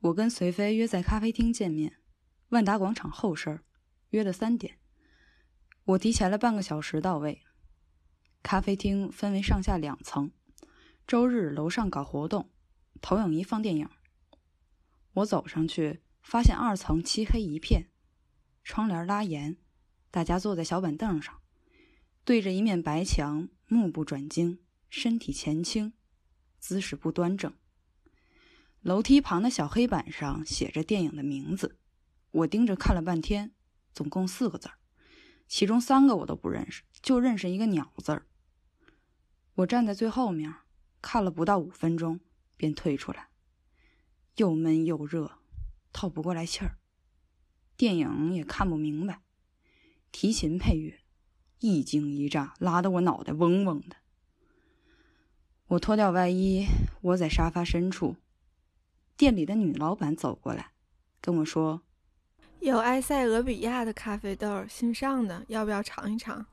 [0.02, 1.94] 我跟随飞约在咖啡厅见面，
[2.50, 3.64] 万达广场后身儿，
[4.12, 4.78] 约了三点。
[5.86, 7.44] 我提前了半个小时到位。
[8.42, 10.32] 咖啡厅分为上下两层，
[11.06, 12.50] 周日楼上搞活动，
[13.02, 13.88] 投影仪放电影。
[15.14, 17.90] 我走上去，发现二层漆黑一片，
[18.64, 19.58] 窗帘拉严，
[20.10, 21.40] 大家坐在小板凳上，
[22.24, 24.60] 对着一面白墙，目不转睛，
[24.90, 25.94] 身体前倾，
[26.58, 27.54] 姿势不端正。
[28.82, 31.78] 楼梯旁的小黑板上写着电影的名字，
[32.32, 33.54] 我盯着看了半天，
[33.94, 34.78] 总共四个字儿，
[35.48, 38.26] 其中三个我都不认识，就认识一个“鸟”字儿。
[39.56, 40.54] 我站在最后面，
[41.02, 42.20] 看了不到五分钟，
[42.58, 43.30] 便退出来，
[44.36, 45.40] 又闷又热，
[45.94, 46.78] 透不过来气儿。
[47.78, 49.22] 电影也看不明白，
[50.12, 51.00] 提琴配乐，
[51.60, 53.98] 一惊一乍，拉得我脑袋嗡嗡的。
[55.68, 56.66] 我脱掉外衣，
[57.02, 58.18] 窝在沙发深处。
[59.18, 60.72] 店里的女老板走过来，
[61.22, 61.82] 跟我说
[62.60, 66.46] 有埃塞俄比亚的咖啡豆，新上的，要不要尝一尝？：“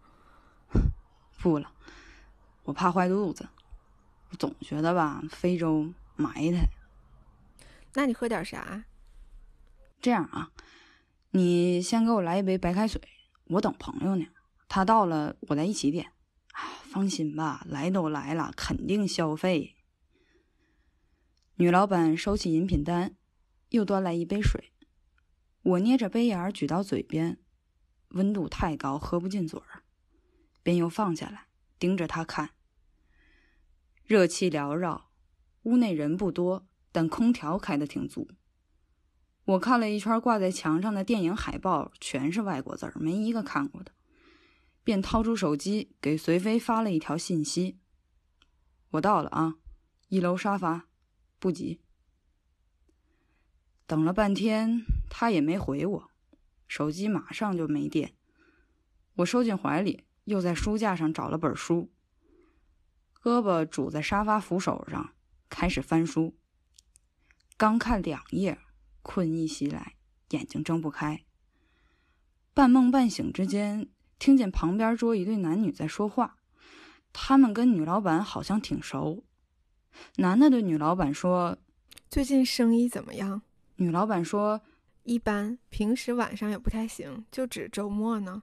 [1.40, 1.72] 不了，
[2.64, 3.48] 我怕坏肚子。
[4.30, 6.68] 我总觉得吧，非洲埋汰。
[7.94, 8.84] 那你喝点啥？
[10.00, 10.50] 这样啊，
[11.30, 13.00] 你先给我来一杯白开水，
[13.44, 14.26] 我等朋友呢。
[14.68, 16.12] 他到了，我再一起点。
[16.53, 19.76] 啊，放心吧，来都来了，肯定消费。”
[21.57, 23.14] 女老板收起饮品单，
[23.68, 24.72] 又端来一杯水。
[25.63, 27.39] 我捏着杯沿儿举到嘴边，
[28.09, 29.85] 温度太高，喝不进嘴儿，
[30.63, 31.47] 便又放下来，
[31.79, 32.51] 盯着他看。
[34.05, 35.11] 热气缭绕，
[35.63, 38.29] 屋内人不多，但空调开得挺足。
[39.45, 43.93] 我看了一圈挂在墙上的电影海报，全是外国字儿，没一个看过的，
[44.83, 47.79] 便掏出手机给随飞发了一条信息
[48.91, 49.57] ：“我到了啊，
[50.09, 50.89] 一楼沙发。”
[51.39, 51.81] 不急。
[53.87, 56.11] 等了半天，他也没回我，
[56.66, 58.14] 手机马上就没电。
[59.16, 61.91] 我收进怀里，又在书架上找了本书，
[63.22, 65.12] 胳膊拄在沙发扶手上，
[65.51, 66.35] 开始翻书。
[67.59, 68.59] 刚看两页，
[69.03, 69.97] 困意袭来，
[70.30, 71.24] 眼睛睁不开。
[72.55, 76.39] 半梦半醒之间，听见旁边桌一对男女在说话，
[77.12, 79.24] 他们跟女老板好像挺熟。
[80.16, 81.59] 男的对女老板说
[82.09, 83.43] 最近生意怎么样
[83.83, 84.61] ？：“女老板说，
[85.03, 88.41] 一般，平时晚上也不太行，就指周末呢。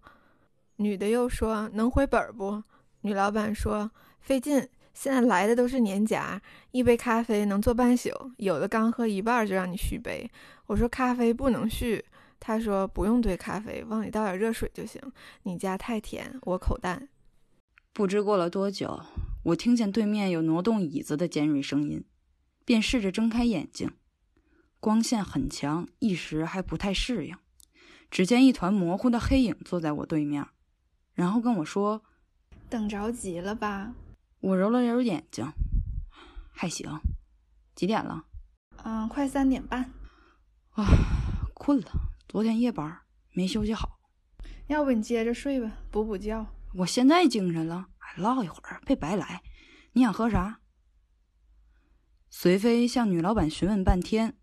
[0.75, 2.61] 女的又说能回本儿不？
[3.01, 10.29] 女老板说费劲，现在来的都是年假，一杯咖啡能做半宿，有的刚喝一半儿就让你续杯。
[10.65, 12.03] 我说咖啡不能续，
[12.37, 15.01] 她说不用兑咖啡，往里倒点热水就行。
[15.43, 17.07] 你家太甜，我口淡。
[17.93, 18.99] 不知过了多久，
[19.43, 22.03] 我听见对面有挪动椅子的尖锐声音，
[22.65, 23.89] 便试着睁开眼睛。
[24.79, 27.37] 光线很强，一时还不太适应。
[28.09, 30.47] 只见一团模糊的黑影坐在我对面，
[31.13, 32.01] 然后跟我说
[32.69, 33.93] 等着急了吧
[34.41, 35.51] ？：“我揉了揉眼睛，
[36.51, 36.89] 还行。
[37.75, 38.25] 几点了？
[38.83, 39.91] 嗯，快三点半，
[40.71, 40.85] 啊，
[41.53, 41.91] 困了。
[42.27, 42.99] 昨天夜班
[43.33, 43.99] 没休息好，
[44.67, 46.47] 要不你接着睡吧，补补觉。
[46.75, 49.43] 我现在精神了，还唠一会儿，别白来。
[49.93, 50.61] 你想喝啥？
[52.29, 54.38] 随飞向女老板询问半天，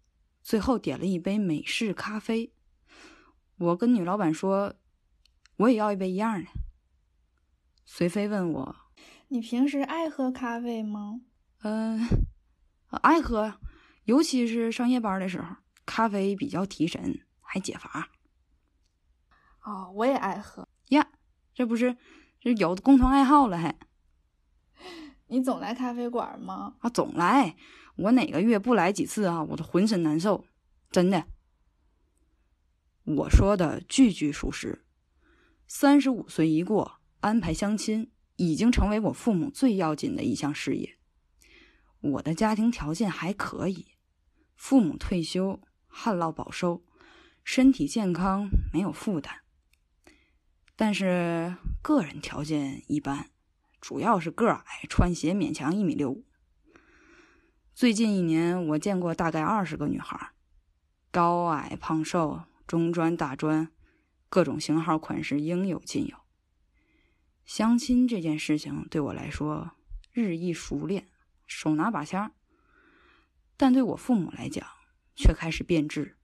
[0.46, 2.52] 最后点了一杯美式咖啡。
[3.58, 4.76] 我跟女老板说，
[5.56, 6.48] 我也要一杯一样的。
[7.84, 8.76] 随飞问我，
[9.26, 11.22] 你平时爱喝咖啡吗？
[11.64, 11.98] 嗯、
[12.90, 13.54] 爱喝，
[14.04, 18.08] 尤其是上夜班的时候，咖啡比较提神，还解乏。
[19.64, 20.68] 哦，我也爱喝。
[20.90, 21.08] 呀，
[21.54, 21.96] 这不是
[22.38, 23.76] 这有共同爱好了还
[25.26, 26.76] 你总来咖啡馆吗？
[26.78, 26.88] 啊？
[26.88, 27.56] 总来，
[27.96, 30.44] 我哪个月不来几次啊，我都浑身难受，
[30.90, 31.26] 真的。
[33.04, 34.84] 我说的句句属实。
[35.66, 40.98] 三十五岁一过，安排相亲已经成为我父母最要紧的一项事业。
[42.00, 43.86] 我的家庭条件还可以，
[44.54, 46.84] 父母退休，旱涝保收，
[47.42, 49.40] 身体健康，没有负担。
[50.76, 53.30] 但是个人条件一般，
[53.80, 56.25] 主要是个矮，穿鞋勉强一米六五。
[57.76, 60.30] 最近一年，我见过大概二十个女孩，
[61.10, 63.70] 高矮胖瘦、中专大专，
[64.30, 66.16] 各种型号款式应有尽有。
[67.44, 69.72] 相亲这件事情对我来说
[70.10, 71.08] 日益熟练，
[71.46, 72.32] 手拿把掐。
[73.58, 74.66] 但对我父母来讲，
[75.14, 76.16] 却开始变质。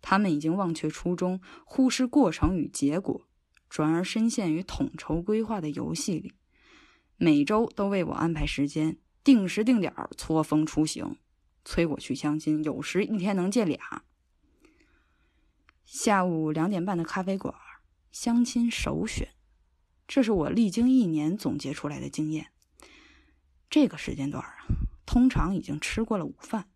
[0.00, 3.26] 他们已经忘却初衷，忽视过程与结果，
[3.68, 6.34] 转而深陷于统筹规划的游戏里。
[7.16, 11.16] 每周都为我安排时间，定时定点儿撮风出行，
[11.64, 14.04] 催我去相亲，有时一天能见俩。
[15.84, 17.52] 下午两点半的咖啡馆，
[18.12, 19.30] 相亲首选，
[20.06, 22.52] 这是我历经一年总结出来的经验。
[23.68, 24.54] 这个时间段啊，
[25.04, 26.70] 通常已经吃过了午饭，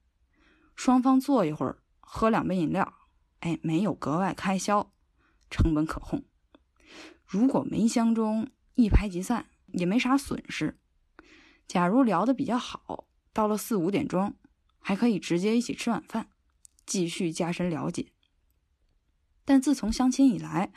[0.74, 2.92] 双方坐一会儿，喝两杯饮料，
[3.38, 4.92] 哎，没有格外开销，
[5.48, 6.24] 成本可控。
[7.24, 9.46] 如果没相中，一拍即散。
[9.72, 10.80] 也没啥损失。
[11.70, 14.34] 假如聊得比较好，到了四五点钟，
[14.80, 16.28] 还可以直接一起吃晚饭，
[16.84, 18.08] 继续加深了解。
[19.44, 20.72] 但自从相亲以来，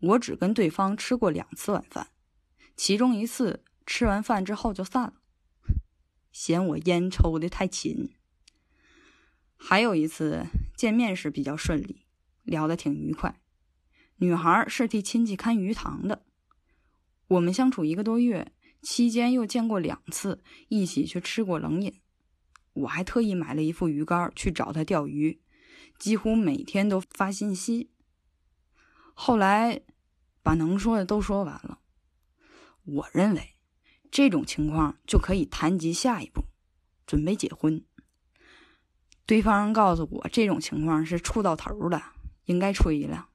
[0.00, 2.08] 我只跟对方吃过两次晚饭，
[2.76, 5.14] 其中一次吃完饭之后就散了，
[6.30, 8.10] 嫌我烟抽的太勤。
[9.56, 10.44] 还有一次
[10.76, 12.04] 见面时比较顺利，
[12.42, 13.40] 聊得挺愉快。
[14.16, 16.26] 女孩是替亲戚看鱼塘的。
[17.28, 18.52] 我们相处一个多月，
[18.84, 22.00] 期间又见过两次，一起去吃过冷饮。
[22.74, 25.40] 我还特意买了一副鱼竿去找他钓鱼，
[25.98, 27.90] 几乎每天都发信息。
[29.14, 29.80] 后来
[30.42, 31.78] 把能说的都说完了，
[32.84, 33.56] 我认为
[34.10, 36.44] 这种情况就可以谈及下一步，
[37.06, 37.84] 准备结婚。
[39.24, 42.12] 对方告诉我，这种情况是处到头了，
[42.44, 43.30] 应该吹了。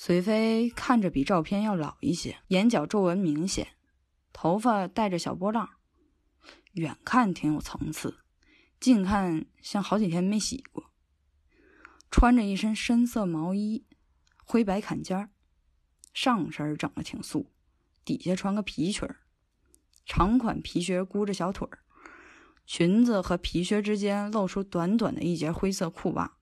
[0.00, 3.70] 随飞看着比照片要老一些，眼角皱纹明显，
[4.32, 5.70] 头发带着小波浪，
[6.74, 8.20] 远看挺有层次，
[8.78, 10.92] 近看像好几天没洗过。
[12.12, 13.86] 穿着一身深色毛衣，
[14.44, 15.30] 灰白坎肩儿，
[16.14, 17.50] 上身整的挺素，
[18.04, 19.16] 底下穿个皮裙儿，
[20.06, 21.82] 长款皮靴箍着小腿儿，
[22.64, 26.38] 裙子和皮靴之间露出短短的一截灰色裤袜，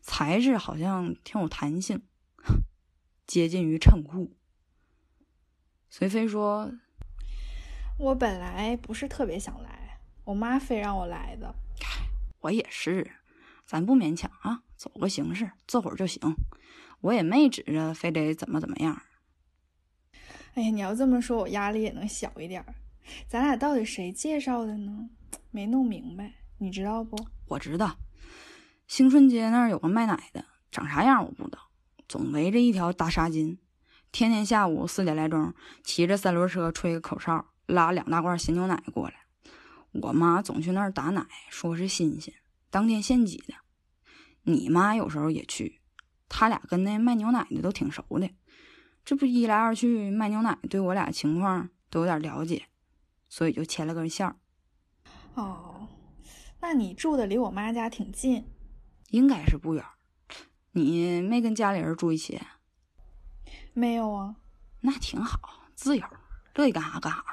[0.00, 2.00] 材质好像挺有弹性。
[3.30, 4.36] 接近于衬裤。
[5.88, 6.72] 随飞说
[7.96, 11.54] ：“我本来不是特别想来，我妈非让我来的。
[12.40, 13.08] 我也是，
[13.64, 16.20] 咱不勉强啊，走个形式，坐会儿就行。
[17.02, 19.00] 我也没指着非得怎么怎么样。
[20.54, 22.64] 哎呀，你要这么说，我压力也能小一点。
[23.28, 25.08] 咱俩到底谁介绍的呢？
[25.52, 27.16] 没弄明白，你知道不？
[27.46, 27.96] 我知道，
[28.88, 31.60] 兴顺街那儿有个卖奶的，长啥样我不知道。”
[32.10, 33.56] 总围着一条大纱巾，
[34.10, 35.54] 天天下午四点来钟，
[35.84, 39.14] 骑着三轮车吹个口哨，拉两大罐鲜牛奶过来。
[39.92, 42.34] 我妈总去那儿打奶，说是新鲜，
[42.68, 43.54] 当天现挤的。
[44.42, 45.80] 你妈有时候也去，
[46.28, 48.28] 他俩跟那卖牛奶的都挺熟的。
[49.04, 52.64] 这不一来二去，卖牛奶对我俩情况都有点了解，
[53.28, 54.34] 所以就牵了根线儿。
[55.34, 55.86] 哦，
[56.60, 58.46] 那你住的离我妈家挺近，
[59.10, 59.84] 应该是不远。
[60.72, 62.40] 你没跟家里人住一起？
[63.72, 64.36] 没有啊，
[64.80, 65.38] 那挺好，
[65.74, 66.06] 自由，
[66.54, 67.24] 乐意干啥干啥。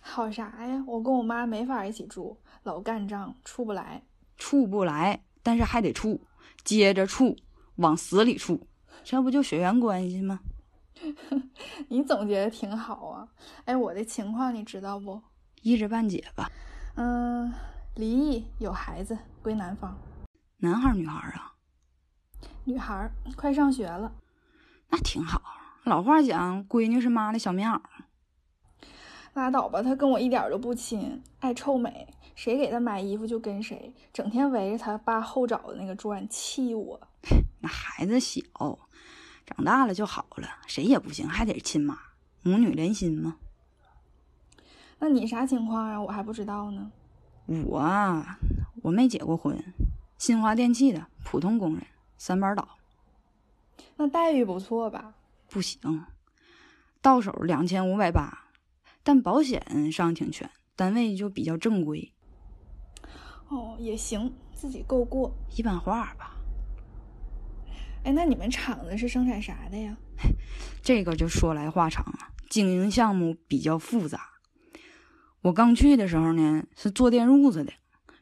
[0.00, 0.84] 好啥呀？
[0.86, 4.02] 我跟我妈没法一起住，老干仗，处不来。
[4.36, 6.20] 处不来，但是还得处，
[6.64, 7.36] 接着处，
[7.76, 8.66] 往死里处，
[9.02, 10.40] 这不就血缘关系吗？
[11.88, 13.28] 你总结的挺好啊。
[13.64, 15.22] 哎，我的情况你知道不？
[15.62, 16.50] 一知半解吧。
[16.96, 17.52] 嗯，
[17.94, 19.96] 离异，有孩子，归男方。
[20.58, 21.54] 男孩女孩啊？
[22.68, 24.12] 女孩，快上学了。
[24.90, 25.40] 那挺好。
[25.84, 27.80] 老话讲，闺女是妈的小棉袄。
[29.32, 37.00] 拉倒吧，她跟我一点都不亲，爱臭美，谁给她买衣服就跟谁，整天围着她爸后爪的那个转，气我。
[37.62, 38.42] 那孩子小，
[39.46, 41.98] 长大了就好了，谁也不行，还得亲妈，
[42.42, 43.36] 母女连心嘛。
[44.98, 46.02] 那你啥情况啊？
[46.02, 46.92] 我还不知道呢。
[47.46, 48.38] 我啊，
[48.82, 49.58] 我没结过婚，
[50.18, 51.86] 新华电器的普通工人，
[52.18, 52.68] 三班倒。
[53.96, 55.14] 那待遇不错吧？
[55.48, 56.04] 不行，
[57.00, 58.46] 到手两千五百八，
[59.02, 62.12] 但保险上挺全，单位就比较正规。
[63.48, 65.34] 哦，也行，自己够过。
[65.56, 66.36] 一般化吧。
[68.04, 69.96] 哎，那你们厂子是生产啥的呀？
[70.82, 74.20] 这个就说来话长啊，经营项目比较复杂。
[75.40, 77.72] 我刚去的时候呢，是做电褥子的，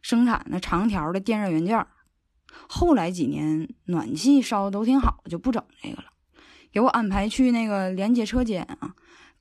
[0.00, 1.86] 生产那长条的电热元件。
[2.68, 6.08] 后来几年暖气烧的都挺好，就不整这个了，
[6.72, 8.94] 给我安排去那个连接车间啊，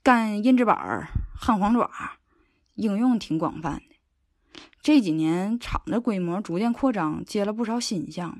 [0.03, 1.89] 干印制板、焊黄爪，
[2.75, 4.61] 应用挺广泛的。
[4.81, 8.37] 这几年厂的规模逐渐扩张，接了不少新项目，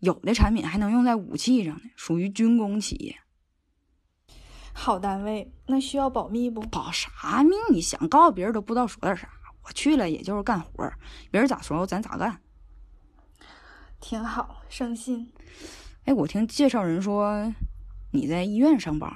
[0.00, 3.16] 有的产品还能用在武器上呢，属于军工企业。
[4.72, 6.60] 好单位，那需要保密不？
[6.60, 7.54] 保啥密？
[7.70, 9.28] 你想告诉别人都不知道说点啥。
[9.62, 10.90] 我去了也就是干活，
[11.30, 12.40] 别人咋说咱咋干。
[14.00, 15.30] 挺好，省心。
[16.04, 17.52] 哎，我听介绍人说
[18.10, 19.12] 你在医院上班。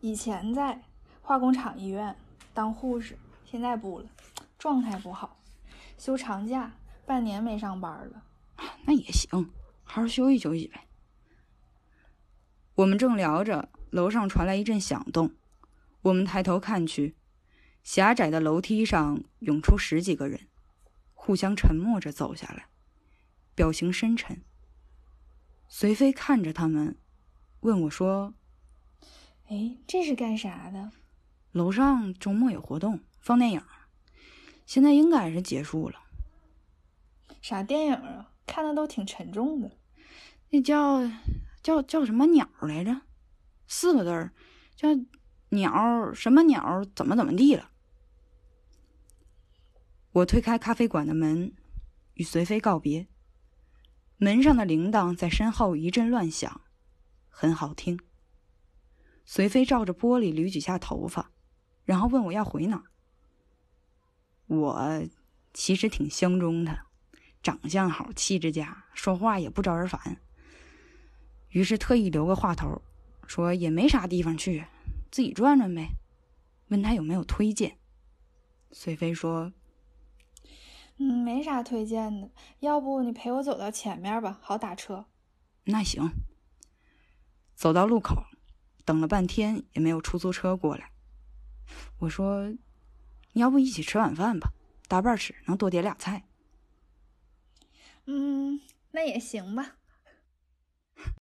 [0.00, 0.82] 以前在
[1.22, 2.14] 化工厂医院
[2.52, 4.06] 当护士，现在不了，
[4.58, 5.38] 状态不好，
[5.96, 6.72] 休长假，
[7.06, 8.22] 半年没上班了。
[8.84, 9.50] 那也行，
[9.84, 10.86] 好好休息休息呗。
[12.74, 15.32] 我们正聊着，楼上传来一阵响动。
[16.02, 17.16] 我们抬头看去，
[17.82, 20.48] 狭窄的楼梯上涌出十几个人，
[21.14, 22.66] 互相沉默着走下来，
[23.58, 24.40] 表情深沉。
[25.66, 26.96] 随飞看着他们，
[27.58, 28.32] 问我说
[29.50, 30.92] ：“哎，这是干啥的？”
[31.50, 33.60] 楼上周末有活动，放电影，
[34.64, 35.98] 现在应该是结束了。
[37.42, 38.30] 啥电影啊？
[38.46, 39.72] 看的都挺沉重的。
[40.50, 41.10] 那叫
[41.60, 43.00] 叫叫什么鸟来着？
[43.66, 44.32] 四个字儿，
[44.76, 44.88] 叫
[45.48, 46.84] 鸟什么鸟？
[46.94, 47.72] 怎么怎么地了？
[50.12, 51.52] 我推开咖啡馆的门，
[52.14, 53.08] 与随飞告别。
[54.20, 56.60] 门上的铃铛在身后一阵乱响，
[57.28, 58.00] 很好听。
[59.24, 61.30] 随飞照着玻璃捋几下头发，
[61.84, 62.82] 然后问我要回哪。
[64.46, 65.04] 我
[65.54, 66.86] 其实挺相中他，
[67.44, 70.20] 长相好，气质佳，说话也不招人烦。
[71.50, 72.82] 于是特意留个话头，
[73.24, 74.64] 说也没啥地方去，
[75.12, 75.90] 自己转转呗。
[76.68, 77.78] 问他有没有推荐。
[78.72, 79.52] 随飞说。
[80.98, 82.30] 嗯，没啥推荐的，
[82.60, 85.06] 要不你陪我走到前面吧，好打车。
[85.64, 86.10] 那行。
[87.54, 88.24] 走到路口，
[88.84, 90.90] 等了半天也没有出租车过来。
[91.98, 92.48] 我说
[93.34, 94.52] ：“你要不一起吃晚饭吧，
[94.88, 96.24] 搭伴吃，能多点俩菜。”
[98.06, 98.60] 嗯，
[98.92, 99.76] 那也行吧。